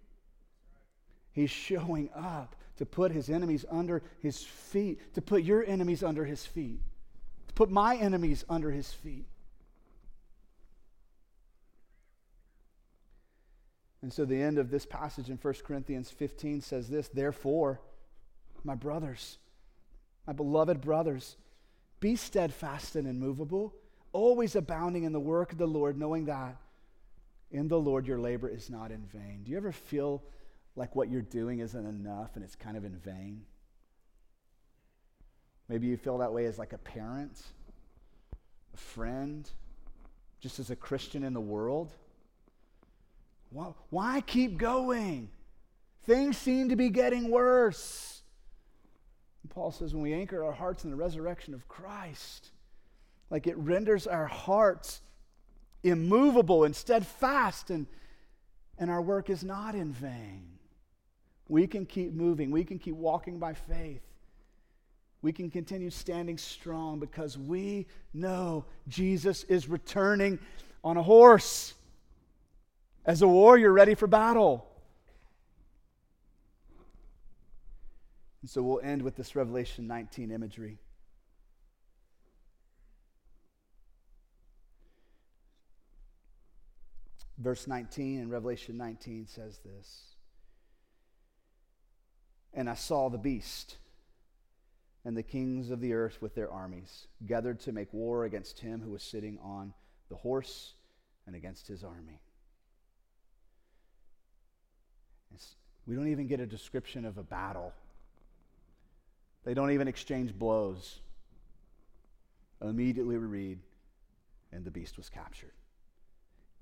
He's 1.31 1.49
showing 1.49 2.09
up 2.15 2.55
to 2.77 2.85
put 2.85 3.11
his 3.11 3.29
enemies 3.31 3.65
under 3.69 4.03
his 4.19 4.43
feet, 4.43 4.99
to 5.15 5.21
put 5.21 5.41
your 5.41 5.65
enemies 5.65 6.03
under 6.03 6.23
his 6.23 6.45
feet, 6.45 6.81
to 7.47 7.53
put 7.55 7.71
my 7.71 7.95
enemies 7.95 8.45
under 8.47 8.69
his 8.69 8.93
feet. 8.93 9.25
And 14.03 14.13
so 14.13 14.25
the 14.25 14.41
end 14.41 14.59
of 14.59 14.69
this 14.69 14.85
passage 14.85 15.29
in 15.29 15.37
1 15.37 15.53
Corinthians 15.65 16.11
15 16.11 16.61
says 16.61 16.89
this 16.89 17.07
Therefore, 17.07 17.79
my 18.63 18.75
brothers, 18.75 19.39
my 20.27 20.33
beloved 20.33 20.79
brothers, 20.79 21.37
be 21.99 22.15
steadfast 22.15 22.95
and 22.95 23.07
immovable, 23.07 23.73
always 24.13 24.55
abounding 24.55 25.03
in 25.03 25.13
the 25.13 25.19
work 25.19 25.51
of 25.51 25.57
the 25.57 25.67
Lord, 25.67 25.97
knowing 25.97 26.25
that 26.25 26.57
in 27.51 27.67
the 27.67 27.79
Lord 27.79 28.07
your 28.07 28.19
labor 28.19 28.47
is 28.47 28.69
not 28.69 28.91
in 28.91 29.05
vain. 29.13 29.41
Do 29.43 29.51
you 29.51 29.57
ever 29.57 29.71
feel 29.71 30.23
like 30.75 30.95
what 30.95 31.09
you're 31.09 31.21
doing 31.21 31.59
isn't 31.59 31.85
enough 31.85 32.31
and 32.35 32.43
it's 32.43 32.55
kind 32.55 32.77
of 32.77 32.85
in 32.85 32.95
vain? 32.95 33.41
Maybe 35.67 35.87
you 35.87 35.97
feel 35.97 36.17
that 36.17 36.33
way 36.33 36.45
as 36.45 36.57
like 36.57 36.73
a 36.73 36.77
parent, 36.77 37.41
a 38.73 38.77
friend, 38.77 39.49
just 40.39 40.59
as 40.59 40.69
a 40.69 40.75
Christian 40.75 41.23
in 41.23 41.33
the 41.33 41.41
world. 41.41 41.93
Why, 43.51 43.73
why 43.89 44.21
keep 44.21 44.57
going? 44.57 45.29
Things 46.03 46.37
seem 46.37 46.69
to 46.69 46.75
be 46.75 46.89
getting 46.89 47.29
worse. 47.29 48.21
And 49.43 49.51
Paul 49.51 49.71
says 49.71 49.93
when 49.93 50.03
we 50.03 50.13
anchor 50.13 50.43
our 50.43 50.51
hearts 50.51 50.83
in 50.83 50.89
the 50.89 50.95
resurrection 50.95 51.53
of 51.53 51.67
Christ, 51.67 52.49
like 53.31 53.47
it 53.47 53.57
renders 53.57 54.05
our 54.05 54.27
hearts 54.27 55.01
immovable 55.83 56.65
and 56.65 56.75
steadfast, 56.75 57.71
and, 57.71 57.87
and 58.77 58.91
our 58.91 59.01
work 59.01 59.31
is 59.31 59.43
not 59.43 59.73
in 59.73 59.91
vain. 59.91 60.43
We 61.47 61.65
can 61.65 61.85
keep 61.87 62.13
moving, 62.13 62.51
we 62.51 62.63
can 62.63 62.77
keep 62.77 62.95
walking 62.95 63.39
by 63.39 63.53
faith. 63.53 64.03
We 65.23 65.31
can 65.31 65.51
continue 65.51 65.91
standing 65.91 66.37
strong 66.37 66.99
because 66.99 67.37
we 67.37 67.85
know 68.11 68.65
Jesus 68.87 69.43
is 69.43 69.69
returning 69.69 70.39
on 70.83 70.97
a 70.97 71.03
horse 71.03 71.75
as 73.05 73.21
a 73.21 73.27
warrior 73.27 73.71
ready 73.71 73.93
for 73.93 74.07
battle. 74.07 74.67
And 78.41 78.49
so 78.49 78.63
we'll 78.63 78.81
end 78.81 79.03
with 79.03 79.15
this 79.15 79.35
Revelation 79.35 79.85
19 79.85 80.31
imagery. 80.31 80.79
Verse 87.37 87.67
19 87.67 88.19
in 88.19 88.29
Revelation 88.29 88.77
19 88.77 89.27
says 89.27 89.59
this 89.65 90.15
And 92.53 92.69
I 92.69 92.75
saw 92.75 93.09
the 93.09 93.17
beast 93.17 93.77
and 95.03 95.17
the 95.17 95.23
kings 95.23 95.71
of 95.71 95.81
the 95.81 95.93
earth 95.93 96.21
with 96.21 96.35
their 96.35 96.51
armies 96.51 97.07
gathered 97.25 97.59
to 97.61 97.71
make 97.71 97.91
war 97.93 98.25
against 98.25 98.59
him 98.59 98.81
who 98.81 98.91
was 98.91 99.01
sitting 99.01 99.39
on 99.41 99.73
the 100.09 100.15
horse 100.15 100.73
and 101.25 101.35
against 101.35 101.67
his 101.67 101.83
army. 101.83 102.19
We 105.87 105.95
don't 105.95 106.09
even 106.09 106.27
get 106.27 106.39
a 106.39 106.45
description 106.45 107.05
of 107.05 107.17
a 107.17 107.23
battle. 107.23 107.73
They 109.43 109.53
don't 109.53 109.71
even 109.71 109.87
exchange 109.87 110.33
blows. 110.33 110.99
Immediately 112.61 113.17
we 113.17 113.25
read, 113.25 113.59
and 114.51 114.63
the 114.63 114.71
beast 114.71 114.97
was 114.97 115.09
captured. 115.09 115.53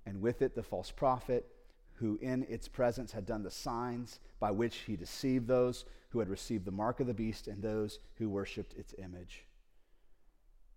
And 0.10 0.22
with 0.22 0.42
it, 0.42 0.56
the 0.56 0.64
false 0.64 0.92
prophet, 0.92 1.46
who 1.94 2.18
in 2.22 2.46
its 2.50 2.68
presence 2.68 3.12
had 3.12 3.26
done 3.26 3.44
the 3.44 3.52
signs 3.52 4.20
by 4.40 4.52
which 4.52 4.78
he 4.78 4.96
deceived 4.96 5.48
those 5.48 5.86
who 6.10 6.20
had 6.20 6.30
received 6.30 6.66
the 6.66 6.72
mark 6.72 7.00
of 7.00 7.08
the 7.08 7.14
beast 7.14 7.48
and 7.48 7.62
those 7.62 8.00
who 8.16 8.30
worshiped 8.30 8.74
its 8.78 8.96
image. 8.98 9.46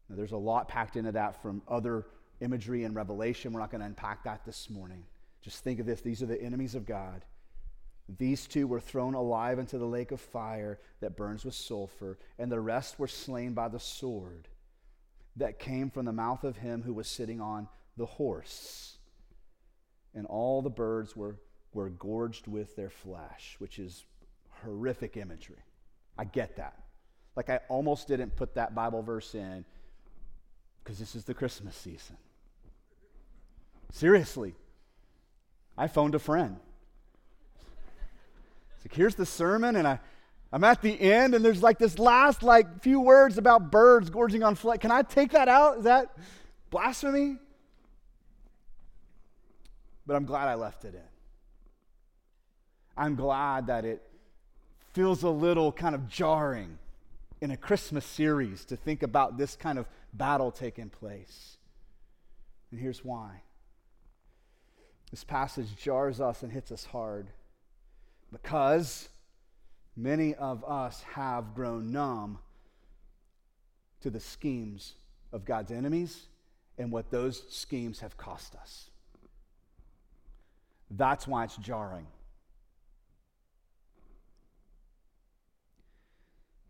Now, 0.08 0.16
there's 0.16 0.32
a 0.32 0.36
lot 0.36 0.68
packed 0.68 0.96
into 0.96 1.12
that 1.12 1.40
from 1.40 1.62
other 1.68 2.06
imagery 2.40 2.84
and 2.84 2.94
revelation. 2.94 3.52
We're 3.52 3.60
not 3.60 3.70
going 3.70 3.80
to 3.80 3.86
unpack 3.86 4.24
that 4.24 4.44
this 4.44 4.68
morning. 4.68 5.04
Just 5.40 5.64
think 5.64 5.80
of 5.80 5.86
this 5.86 6.00
these 6.00 6.22
are 6.22 6.26
the 6.26 6.40
enemies 6.40 6.74
of 6.74 6.86
God 6.86 7.24
these 8.18 8.46
two 8.46 8.66
were 8.66 8.80
thrown 8.80 9.14
alive 9.14 9.58
into 9.58 9.78
the 9.78 9.86
lake 9.86 10.12
of 10.12 10.20
fire 10.20 10.78
that 11.00 11.16
burns 11.16 11.44
with 11.44 11.54
sulfur, 11.54 12.18
and 12.38 12.50
the 12.50 12.60
rest 12.60 12.98
were 12.98 13.08
slain 13.08 13.54
by 13.54 13.68
the 13.68 13.80
sword 13.80 14.48
that 15.36 15.58
came 15.58 15.90
from 15.90 16.04
the 16.04 16.12
mouth 16.12 16.44
of 16.44 16.58
him 16.58 16.82
who 16.82 16.92
was 16.92 17.08
sitting 17.08 17.40
on 17.40 17.68
the 17.96 18.06
horse. 18.06 18.91
And 20.14 20.26
all 20.26 20.62
the 20.62 20.70
birds 20.70 21.16
were, 21.16 21.36
were 21.72 21.88
gorged 21.90 22.46
with 22.46 22.76
their 22.76 22.90
flesh, 22.90 23.56
which 23.58 23.78
is 23.78 24.04
horrific 24.62 25.16
imagery. 25.16 25.64
I 26.18 26.24
get 26.24 26.56
that. 26.56 26.76
Like, 27.34 27.48
I 27.48 27.60
almost 27.68 28.08
didn't 28.08 28.36
put 28.36 28.54
that 28.54 28.74
Bible 28.74 29.02
verse 29.02 29.34
in 29.34 29.64
because 30.82 30.98
this 30.98 31.14
is 31.14 31.24
the 31.24 31.34
Christmas 31.34 31.76
season. 31.76 32.16
Seriously, 33.90 34.54
I 35.76 35.86
phoned 35.86 36.14
a 36.14 36.18
friend. 36.18 36.56
It's 38.76 38.86
like, 38.86 38.94
here's 38.94 39.14
the 39.14 39.26
sermon, 39.26 39.76
and 39.76 39.86
I, 39.86 40.00
I'm 40.52 40.64
at 40.64 40.82
the 40.82 41.00
end, 41.00 41.34
and 41.34 41.44
there's 41.44 41.62
like 41.62 41.78
this 41.78 41.98
last 41.98 42.42
like 42.42 42.82
few 42.82 43.00
words 43.00 43.38
about 43.38 43.70
birds 43.70 44.10
gorging 44.10 44.42
on 44.42 44.54
flesh. 44.54 44.78
Can 44.80 44.90
I 44.90 45.02
take 45.02 45.32
that 45.32 45.48
out? 45.48 45.78
Is 45.78 45.84
that 45.84 46.14
blasphemy? 46.70 47.36
But 50.06 50.16
I'm 50.16 50.24
glad 50.24 50.48
I 50.48 50.54
left 50.54 50.84
it 50.84 50.94
in. 50.94 51.00
I'm 52.96 53.14
glad 53.14 53.68
that 53.68 53.84
it 53.84 54.02
feels 54.92 55.22
a 55.22 55.30
little 55.30 55.72
kind 55.72 55.94
of 55.94 56.08
jarring 56.08 56.78
in 57.40 57.50
a 57.50 57.56
Christmas 57.56 58.04
series 58.04 58.64
to 58.66 58.76
think 58.76 59.02
about 59.02 59.38
this 59.38 59.56
kind 59.56 59.78
of 59.78 59.86
battle 60.12 60.50
taking 60.50 60.90
place. 60.90 61.56
And 62.70 62.80
here's 62.80 63.04
why. 63.04 63.42
This 65.10 65.24
passage 65.24 65.76
jars 65.76 66.20
us 66.20 66.42
and 66.42 66.52
hits 66.52 66.72
us 66.72 66.84
hard 66.84 67.28
because 68.30 69.08
many 69.96 70.34
of 70.34 70.64
us 70.64 71.02
have 71.14 71.54
grown 71.54 71.92
numb 71.92 72.38
to 74.00 74.10
the 74.10 74.20
schemes 74.20 74.94
of 75.32 75.44
God's 75.44 75.70
enemies 75.70 76.26
and 76.78 76.90
what 76.90 77.10
those 77.10 77.42
schemes 77.50 78.00
have 78.00 78.16
cost 78.16 78.54
us. 78.54 78.90
That's 80.94 81.26
why 81.26 81.44
it's 81.44 81.56
jarring. 81.56 82.06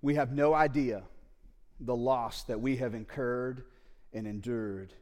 We 0.00 0.14
have 0.14 0.32
no 0.32 0.54
idea 0.54 1.02
the 1.80 1.96
loss 1.96 2.44
that 2.44 2.61
we 2.61 2.76
have 2.76 2.94
incurred 2.94 3.64
and 4.12 4.26
endured, 4.26 4.92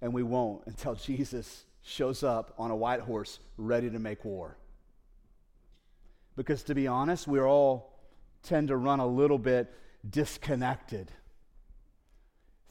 and 0.00 0.12
we 0.14 0.22
won't 0.22 0.62
until 0.66 0.94
Jesus 0.94 1.64
shows 1.82 2.22
up 2.22 2.54
on 2.58 2.70
a 2.70 2.76
white 2.76 3.00
horse 3.00 3.38
ready 3.56 3.90
to 3.90 3.98
make 3.98 4.24
war. 4.24 4.56
Because 6.36 6.62
to 6.64 6.74
be 6.74 6.86
honest, 6.86 7.26
we 7.28 7.40
all 7.40 7.98
tend 8.42 8.68
to 8.68 8.76
run 8.76 9.00
a 9.00 9.06
little 9.06 9.38
bit 9.38 9.70
disconnected, 10.08 11.10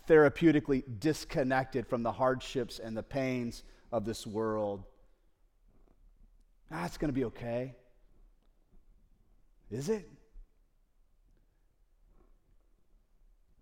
therapeutically 0.07 0.83
disconnected 0.99 1.85
from 1.85 2.01
the 2.01 2.11
hardships 2.11 2.79
and 2.79 2.97
the 2.97 3.03
pains 3.03 3.63
of 3.91 4.05
this 4.05 4.25
world. 4.25 4.85
It's 6.71 6.97
going 6.97 7.09
to 7.09 7.13
be 7.13 7.25
okay. 7.25 7.75
Is 9.71 9.89
it? 9.89 10.09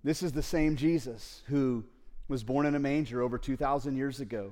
This 0.03 0.23
is 0.23 0.31
the 0.31 0.43
same 0.43 0.75
Jesus 0.75 1.41
who 1.47 1.83
was 2.27 2.43
born 2.43 2.65
in 2.65 2.75
a 2.75 2.79
manger 2.79 3.21
over 3.21 3.37
2,000 3.37 3.95
years 3.95 4.19
ago, 4.19 4.51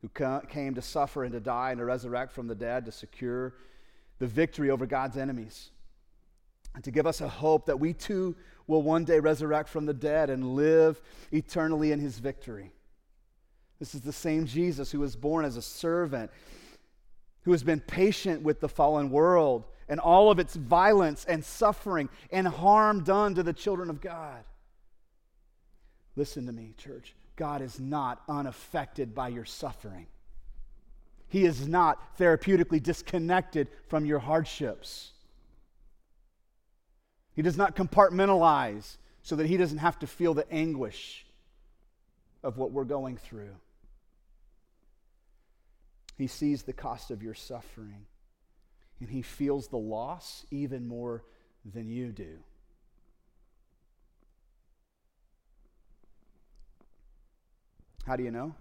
who 0.00 0.08
came 0.48 0.74
to 0.74 0.82
suffer 0.82 1.24
and 1.24 1.32
to 1.32 1.40
die 1.40 1.70
and 1.70 1.78
to 1.78 1.84
resurrect 1.84 2.32
from 2.32 2.46
the 2.46 2.54
dead 2.54 2.84
to 2.86 2.92
secure 2.92 3.54
the 4.18 4.26
victory 4.26 4.70
over 4.70 4.86
God's 4.86 5.16
enemies, 5.16 5.70
and 6.74 6.84
to 6.84 6.90
give 6.90 7.06
us 7.06 7.20
a 7.20 7.28
hope 7.28 7.66
that 7.66 7.80
we 7.80 7.92
too 7.92 8.36
will 8.66 8.82
one 8.82 9.04
day 9.04 9.18
resurrect 9.18 9.68
from 9.68 9.86
the 9.86 9.94
dead 9.94 10.30
and 10.30 10.54
live 10.54 11.00
eternally 11.32 11.92
in 11.92 11.98
his 11.98 12.18
victory. 12.18 12.72
This 13.78 13.94
is 13.94 14.02
the 14.02 14.12
same 14.12 14.46
Jesus 14.46 14.92
who 14.92 15.00
was 15.00 15.16
born 15.16 15.44
as 15.44 15.56
a 15.56 15.62
servant, 15.62 16.30
who 17.44 17.52
has 17.52 17.62
been 17.62 17.80
patient 17.80 18.42
with 18.42 18.60
the 18.60 18.68
fallen 18.68 19.10
world 19.10 19.64
and 19.88 19.98
all 19.98 20.30
of 20.30 20.38
its 20.38 20.54
violence 20.54 21.24
and 21.24 21.44
suffering 21.44 22.08
and 22.30 22.46
harm 22.46 23.02
done 23.02 23.34
to 23.34 23.42
the 23.42 23.52
children 23.52 23.90
of 23.90 24.00
God. 24.00 24.44
Listen 26.16 26.46
to 26.46 26.52
me, 26.52 26.74
church. 26.76 27.14
God 27.36 27.62
is 27.62 27.80
not 27.80 28.22
unaffected 28.28 29.14
by 29.14 29.28
your 29.28 29.44
suffering. 29.44 30.06
He 31.28 31.44
is 31.44 31.66
not 31.66 32.18
therapeutically 32.18 32.82
disconnected 32.82 33.68
from 33.88 34.04
your 34.04 34.18
hardships. 34.18 35.12
He 37.34 37.42
does 37.42 37.56
not 37.56 37.76
compartmentalize 37.76 38.96
so 39.22 39.36
that 39.36 39.46
he 39.46 39.56
doesn't 39.56 39.78
have 39.78 39.98
to 40.00 40.06
feel 40.06 40.34
the 40.34 40.50
anguish 40.52 41.24
of 42.42 42.58
what 42.58 42.72
we're 42.72 42.84
going 42.84 43.16
through. 43.16 43.54
He 46.20 46.26
sees 46.26 46.64
the 46.64 46.74
cost 46.74 47.10
of 47.10 47.22
your 47.22 47.32
suffering, 47.32 48.04
and 49.00 49.08
he 49.08 49.22
feels 49.22 49.68
the 49.68 49.78
loss 49.78 50.44
even 50.50 50.86
more 50.86 51.24
than 51.64 51.88
you 51.88 52.12
do. 52.12 52.36
How 58.06 58.16
do 58.16 58.22
you 58.22 58.30
know? 58.30 58.54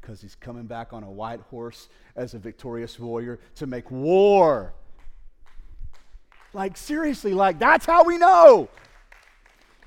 Because 0.00 0.22
he's 0.22 0.36
coming 0.36 0.66
back 0.66 0.92
on 0.92 1.02
a 1.02 1.10
white 1.10 1.40
horse 1.50 1.88
as 2.14 2.34
a 2.34 2.38
victorious 2.38 2.96
warrior 2.96 3.40
to 3.56 3.66
make 3.66 3.90
war. 3.90 4.72
Like, 6.52 6.76
seriously, 6.76 7.34
like, 7.34 7.58
that's 7.58 7.86
how 7.86 8.04
we 8.04 8.18
know. 8.18 8.68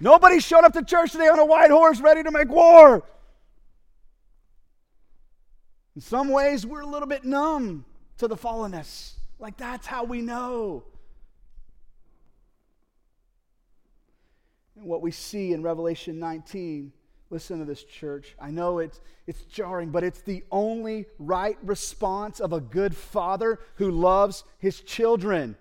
Nobody 0.02 0.42
showed 0.42 0.66
up 0.66 0.74
to 0.74 0.84
church 0.84 1.14
today 1.14 1.30
on 1.30 1.40
a 1.40 1.46
white 1.46 1.72
horse 1.72 2.02
ready 2.02 2.22
to 2.22 2.32
make 2.32 2.50
war. 2.50 3.02
In 5.98 6.02
some 6.02 6.30
ways, 6.30 6.64
we're 6.64 6.82
a 6.82 6.86
little 6.86 7.08
bit 7.08 7.26
numb 7.26 7.84
to 8.20 8.28
the 8.28 8.36
fallenness. 8.36 9.14
Like, 9.40 9.58
that's 9.58 9.88
how 9.88 10.04
we 10.04 10.22
know. 10.22 10.84
And 14.76 14.86
what 14.86 15.02
we 15.02 15.10
see 15.10 15.54
in 15.54 15.64
Revelation 15.64 16.20
19, 16.20 16.94
listen 17.32 17.58
to 17.58 17.66
this, 17.66 17.84
church. 17.84 18.36
I 18.40 18.52
know 18.52 18.78
it's, 18.78 19.02
it's 19.26 19.42
jarring, 19.46 19.90
but 19.90 20.04
it's 20.04 20.22
the 20.22 20.44
only 20.52 21.08
right 21.18 21.58
response 21.64 22.40
of 22.40 22.54
a 22.54 22.62
good 22.62 22.96
father 22.96 23.58
who 23.78 23.90
loves 23.90 24.44
his 24.60 24.82
children 24.82 25.56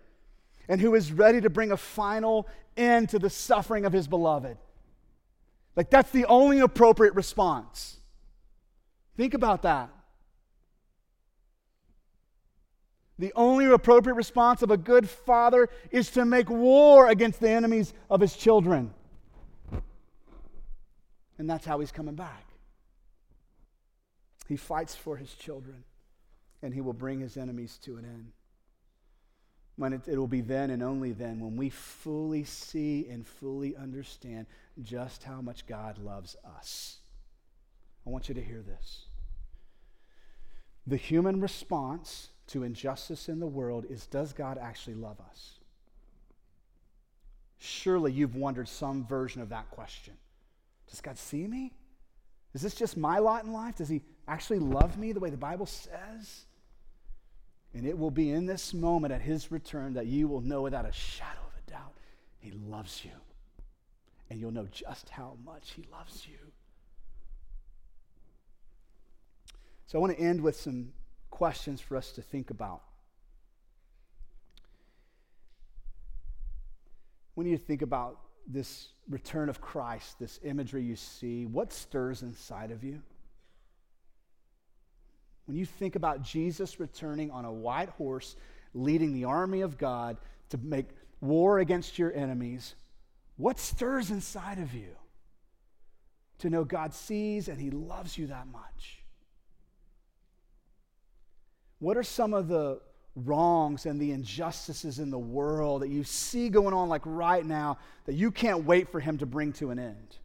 and 0.69 0.83
who 0.83 0.95
is 0.95 1.13
ready 1.13 1.41
to 1.41 1.49
bring 1.49 1.73
a 1.73 1.79
final 1.79 2.47
end 2.77 3.09
to 3.09 3.19
the 3.19 3.31
suffering 3.31 3.87
of 3.87 3.93
his 3.95 4.07
beloved. 4.07 4.59
Like, 5.77 5.89
that's 5.89 6.11
the 6.11 6.27
only 6.27 6.61
appropriate 6.61 7.15
response. 7.15 7.97
Think 9.17 9.33
about 9.33 9.63
that. 9.63 9.96
The 13.19 13.33
only 13.35 13.67
appropriate 13.67 14.15
response 14.15 14.63
of 14.63 14.71
a 14.71 14.77
good 14.77 15.09
father 15.09 15.69
is 15.91 16.11
to 16.13 16.25
make 16.25 16.51
war 16.51 17.09
against 17.09 17.41
the 17.41 17.49
enemies 17.49 17.95
of 18.11 18.21
his 18.21 18.37
children. 18.37 18.93
And 21.39 21.49
that's 21.49 21.65
how 21.65 21.81
he's 21.81 21.93
coming 21.93 22.15
back. 22.15 22.47
He 24.49 24.57
fights 24.57 24.95
for 24.95 25.17
his 25.17 25.35
children, 25.35 25.85
and 26.63 26.73
he 26.73 26.81
will 26.81 26.93
bring 26.93 27.21
his 27.21 27.37
enemies 27.37 27.79
to 27.85 27.97
an 27.97 28.05
end. 28.05 28.33
When 29.77 29.93
it, 29.93 30.03
it 30.07 30.17
will 30.19 30.27
be 30.27 30.41
then 30.41 30.71
and 30.71 30.83
only 30.83 31.13
then 31.13 31.41
when 31.41 31.57
we 31.57 31.69
fully 31.69 32.45
see 32.45 33.07
and 33.09 33.27
fully 33.27 33.77
understand 33.77 34.47
just 34.83 35.25
how 35.25 35.41
much 35.41 35.67
God 35.67 35.99
loves 35.99 36.37
us. 36.59 36.99
I 38.07 38.11
want 38.11 38.29
you 38.29 38.35
to 38.35 38.43
hear 38.43 38.63
this. 38.63 39.07
The 40.87 40.97
human 40.97 41.41
response 41.41 42.29
to 42.49 42.63
injustice 42.63 43.29
in 43.29 43.41
the 43.41 43.47
world 43.47 43.87
is 43.89 44.07
does 44.07 44.33
God 44.33 44.59
actually 44.59 44.95
love 44.95 45.19
us? 45.31 45.59
Surely 47.59 48.13
you've 48.13 48.37
wondered 48.37 48.69
some 48.69 49.05
version 49.07 49.43
of 49.43 49.49
that 49.49 49.71
question. 49.71 50.15
Does 50.89 51.01
God 51.01 51.19
see 51.19 51.47
me? 51.47 51.73
Is 52.55 52.63
this 52.63 52.75
just 52.75 52.97
my 52.97 53.19
lot 53.19 53.45
in 53.45 53.53
life? 53.53 53.77
Does 53.77 53.89
He 53.89 54.03
actually 54.29 54.61
love 54.61 54.97
me 54.99 55.13
the 55.13 55.21
way 55.21 55.31
the 55.31 55.37
Bible 55.37 55.67
says? 55.67 56.45
And 57.75 57.87
it 57.87 57.99
will 57.99 58.11
be 58.11 58.31
in 58.31 58.47
this 58.47 58.73
moment 58.73 59.13
at 59.13 59.21
His 59.21 59.51
return 59.51 59.95
that 59.95 60.07
you 60.07 60.29
will 60.29 60.41
know 60.41 60.63
without 60.63 60.87
a 60.87 60.93
shadow 60.93 61.41
of 61.41 61.63
a 61.67 61.71
doubt 61.71 61.95
He 62.39 62.53
loves 62.53 63.05
you. 63.05 63.11
And 64.31 64.41
you'll 64.41 64.53
know 64.53 64.69
just 64.71 65.09
how 65.09 65.37
much 65.45 65.73
He 65.73 65.85
loves 65.93 66.27
you. 66.27 66.39
So 69.87 69.99
I 69.99 70.01
want 70.01 70.17
to 70.17 70.23
end 70.23 70.41
with 70.41 70.57
some 70.57 70.93
questions 71.37 71.83
for 71.83 71.99
us 71.99 72.13
to 72.13 72.23
think 72.23 72.49
about. 72.49 72.81
We 77.35 77.45
need 77.45 77.59
to 77.59 77.63
think 77.63 77.83
about 77.83 78.19
this 78.49 78.89
return 79.11 79.51
of 79.51 79.61
Christ, 79.61 80.19
this 80.19 80.41
imagery 80.43 80.83
you 80.83 80.97
see, 80.97 81.45
what 81.45 81.75
stirs 81.75 82.23
inside 82.23 82.71
of 82.71 82.83
you? 82.83 83.03
When 85.45 85.59
you 85.59 85.67
think 85.67 85.95
about 85.95 86.23
Jesus 86.23 86.81
returning 86.81 87.31
on 87.31 87.45
a 87.45 87.53
white 87.53 87.91
horse, 87.91 88.35
leading 88.73 89.13
the 89.13 89.27
army 89.27 89.61
of 89.61 89.77
God 89.77 90.17
to 90.49 90.59
make 90.63 90.87
war 91.21 91.59
against 91.59 91.99
your 91.99 92.15
enemies, 92.15 92.75
what 93.37 93.59
stirs 93.59 94.11
inside 94.11 94.59
of 94.59 94.73
you? 94.73 94.97
To 96.39 96.49
know 96.49 96.65
God 96.65 96.95
sees 96.95 97.49
and 97.49 97.61
He 97.61 97.71
loves 97.71 98.17
you 98.17 98.29
that 98.29 98.47
much. 98.47 99.03
What 101.87 101.97
are 101.97 102.03
some 102.03 102.35
of 102.35 102.49
the 102.49 102.81
wrongs 103.15 103.87
and 103.87 104.01
the 104.01 104.11
injustices 104.11 104.99
in 104.99 105.13
the 105.13 105.19
world 105.21 105.83
that 105.83 105.89
you 105.89 106.03
see 106.03 106.49
going 106.49 106.75
on, 106.75 106.89
like 106.89 107.03
right 107.05 107.47
now, 107.47 107.79
that 108.07 108.15
you 108.15 108.33
can't 108.33 108.65
wait 108.65 108.89
for 108.89 108.99
Him 108.99 109.19
to 109.19 109.25
bring 109.25 109.53
to 109.53 109.71
an 109.71 109.79
end? 109.79 110.17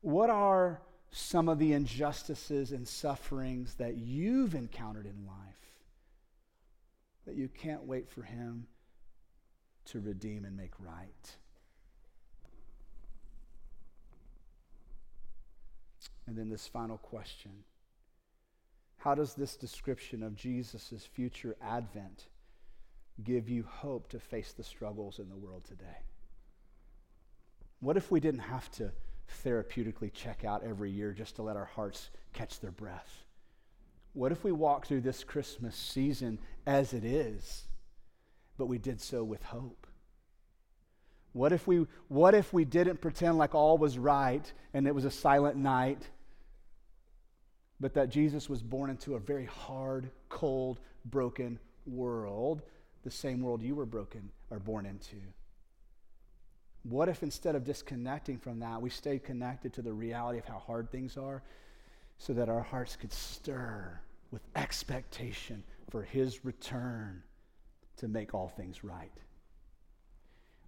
What 0.00 0.30
are 0.30 0.82
some 1.12 1.48
of 1.48 1.60
the 1.60 1.74
injustices 1.74 2.72
and 2.72 2.88
sufferings 2.88 3.74
that 3.74 3.98
you've 3.98 4.56
encountered 4.56 5.06
in 5.06 5.24
life 5.24 5.36
that 7.24 7.36
you 7.36 7.46
can't 7.46 7.84
wait 7.84 8.08
for 8.08 8.22
Him 8.22 8.66
to 9.84 10.00
redeem 10.00 10.44
and 10.44 10.56
make 10.56 10.72
right? 10.80 11.36
And 16.26 16.36
then 16.36 16.48
this 16.48 16.66
final 16.66 16.98
question 16.98 17.52
How 18.98 19.14
does 19.14 19.34
this 19.34 19.56
description 19.56 20.22
of 20.22 20.34
Jesus' 20.34 21.08
future 21.12 21.56
advent 21.60 22.26
give 23.22 23.48
you 23.48 23.64
hope 23.68 24.08
to 24.08 24.18
face 24.18 24.52
the 24.52 24.64
struggles 24.64 25.18
in 25.18 25.28
the 25.28 25.36
world 25.36 25.64
today? 25.64 26.04
What 27.80 27.96
if 27.96 28.10
we 28.10 28.20
didn't 28.20 28.40
have 28.40 28.70
to 28.72 28.92
therapeutically 29.44 30.12
check 30.12 30.44
out 30.44 30.62
every 30.62 30.90
year 30.90 31.12
just 31.12 31.36
to 31.36 31.42
let 31.42 31.56
our 31.56 31.64
hearts 31.64 32.10
catch 32.32 32.60
their 32.60 32.70
breath? 32.70 33.24
What 34.12 34.32
if 34.32 34.44
we 34.44 34.52
walk 34.52 34.86
through 34.86 35.00
this 35.00 35.24
Christmas 35.24 35.74
season 35.74 36.38
as 36.66 36.92
it 36.92 37.04
is, 37.04 37.66
but 38.58 38.66
we 38.66 38.78
did 38.78 39.00
so 39.00 39.24
with 39.24 39.42
hope? 39.42 39.86
What 41.32 41.52
if 41.52 41.66
we, 41.66 41.86
what 42.08 42.34
if 42.34 42.52
we 42.52 42.64
didn't 42.64 43.00
pretend 43.00 43.38
like 43.38 43.54
all 43.54 43.78
was 43.78 43.98
right 43.98 44.50
and 44.74 44.86
it 44.86 44.94
was 44.94 45.04
a 45.04 45.10
silent 45.10 45.56
night, 45.56 46.08
but 47.80 47.94
that 47.94 48.10
Jesus 48.10 48.48
was 48.48 48.62
born 48.62 48.90
into 48.90 49.14
a 49.14 49.18
very 49.18 49.46
hard, 49.46 50.10
cold, 50.28 50.80
broken 51.06 51.58
world, 51.86 52.62
the 53.02 53.10
same 53.10 53.40
world 53.40 53.62
you 53.62 53.74
were 53.74 53.86
broken 53.86 54.30
or 54.50 54.58
born 54.58 54.86
into? 54.86 55.16
What 56.82 57.08
if 57.08 57.22
instead 57.22 57.54
of 57.54 57.64
disconnecting 57.64 58.38
from 58.38 58.60
that, 58.60 58.82
we 58.82 58.90
stayed 58.90 59.24
connected 59.24 59.72
to 59.74 59.82
the 59.82 59.92
reality 59.92 60.38
of 60.38 60.44
how 60.44 60.58
hard 60.58 60.90
things 60.90 61.16
are 61.16 61.42
so 62.18 62.32
that 62.34 62.48
our 62.48 62.62
hearts 62.62 62.96
could 62.96 63.12
stir 63.12 63.98
with 64.30 64.42
expectation 64.56 65.62
for 65.90 66.02
his 66.02 66.44
return 66.44 67.22
to 67.96 68.08
make 68.08 68.34
all 68.34 68.48
things 68.48 68.82
right? 68.84 69.12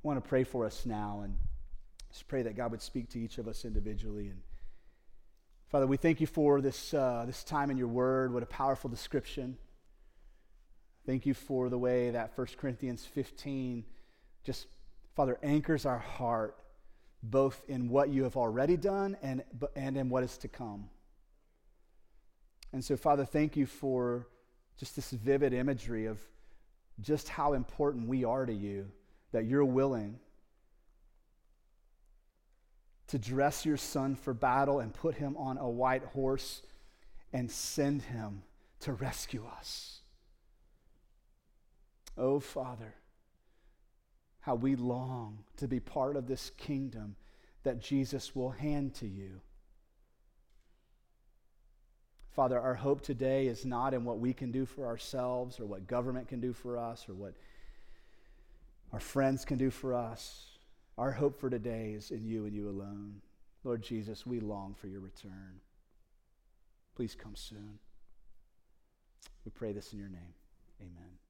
Want 0.05 0.23
to 0.23 0.29
pray 0.29 0.45
for 0.45 0.65
us 0.65 0.87
now 0.87 1.23
and 1.25 1.37
just 2.13 2.29
pray 2.29 2.43
that 2.43 2.57
God 2.57 2.71
would 2.71 2.83
speak 2.83 3.09
to 3.11 3.19
each 3.19 3.39
of 3.39 3.49
us 3.49 3.65
individually. 3.65 4.29
And 4.29 4.41
Father, 5.67 5.89
we 5.89 5.97
thank 5.97 6.21
you 6.21 6.29
for 6.29 6.61
this, 6.61 6.95
uh, 6.95 7.25
this 7.27 7.43
time 7.43 7.71
in 7.73 7.77
your 7.77 7.89
word. 7.89 8.33
What 8.33 8.45
a 8.45 8.47
powerful 8.47 8.89
description. 8.89 9.57
Thank 11.05 11.27
you 11.27 11.35
for 11.35 11.69
the 11.69 11.79
way 11.79 12.11
that 12.11 12.31
1 12.37 12.47
Corinthians 12.57 13.05
15 13.05 13.85
just 14.45 14.67
Father, 15.15 15.39
anchors 15.43 15.87
our 15.87 15.99
heart 15.99 16.57
both 17.23 17.63
in 17.69 17.89
what 17.89 18.11
you 18.11 18.25
have 18.25 18.37
already 18.37 18.77
done 18.77 19.17
and, 19.23 19.43
and 19.75 19.97
in 19.97 20.09
what 20.09 20.23
is 20.25 20.37
to 20.39 20.49
come. 20.49 20.91
And 22.73 22.85
so, 22.85 22.97
Father, 22.97 23.25
thank 23.25 23.57
you 23.57 23.65
for 23.65 24.27
just 24.77 24.97
this 24.97 25.11
vivid 25.11 25.53
imagery 25.53 26.07
of 26.07 26.19
just 27.01 27.29
how 27.29 27.53
important 27.53 28.09
we 28.09 28.25
are 28.25 28.45
to 28.45 28.53
you, 28.53 28.91
that 29.35 29.47
you're 29.47 29.65
willing 29.65 30.17
to 33.09 33.19
dress 33.19 33.67
your 33.67 33.77
son 33.77 34.15
for 34.15 34.33
battle 34.33 34.79
and 34.79 34.95
put 34.95 35.17
him 35.17 35.37
on 35.37 35.59
a 35.59 35.69
white 35.69 36.05
horse 36.05 36.63
and 37.33 37.51
send 37.51 38.03
him 38.03 38.45
to 38.79 38.93
rescue 38.93 39.45
us. 39.59 40.03
Oh, 42.17 42.39
Father, 42.39 42.95
how 44.39 44.55
we 44.55 44.77
long 44.77 45.39
to 45.57 45.67
be 45.67 45.81
part 45.81 46.15
of 46.15 46.29
this 46.29 46.51
kingdom 46.57 47.17
that 47.65 47.81
Jesus 47.81 48.37
will 48.37 48.51
hand 48.51 48.95
to 48.95 49.07
you. 49.09 49.41
Father, 52.31 52.61
our 52.61 52.75
hope 52.75 53.01
today 53.01 53.49
is 53.49 53.67
not 53.67 53.95
in 53.95 54.05
what 54.05 54.21
we 54.21 54.33
can 54.33 54.53
do 54.53 54.65
for 54.65 54.87
ourselves 54.87 55.59
or 55.59 55.67
what 55.67 55.89
government 55.89 56.29
can 56.29 56.39
do 56.39 56.53
for 56.53 56.79
us 56.79 57.09
or 57.09 57.15
what 57.15 57.35
our 58.95 59.01
friends 59.01 59.45
can 59.45 59.59
do 59.59 59.71
for 59.73 59.93
us. 59.93 60.45
Our 60.97 61.11
hope 61.11 61.41
for 61.41 61.51
today 61.51 61.95
is 61.97 62.13
in 62.13 62.25
you 62.25 62.45
and 62.45 62.55
you 62.55 62.69
alone. 62.69 63.23
Lord 63.65 63.83
Jesus, 63.83 64.25
we 64.25 64.39
long 64.39 64.77
for 64.81 64.87
your 64.87 65.01
return. 65.01 65.59
Please 66.95 67.17
come 67.17 67.35
soon. 67.35 67.81
We 69.45 69.51
pray 69.51 69.73
this 69.73 69.93
in 69.93 69.99
your 69.99 70.09
name. 70.09 70.35
Amen. 70.81 71.24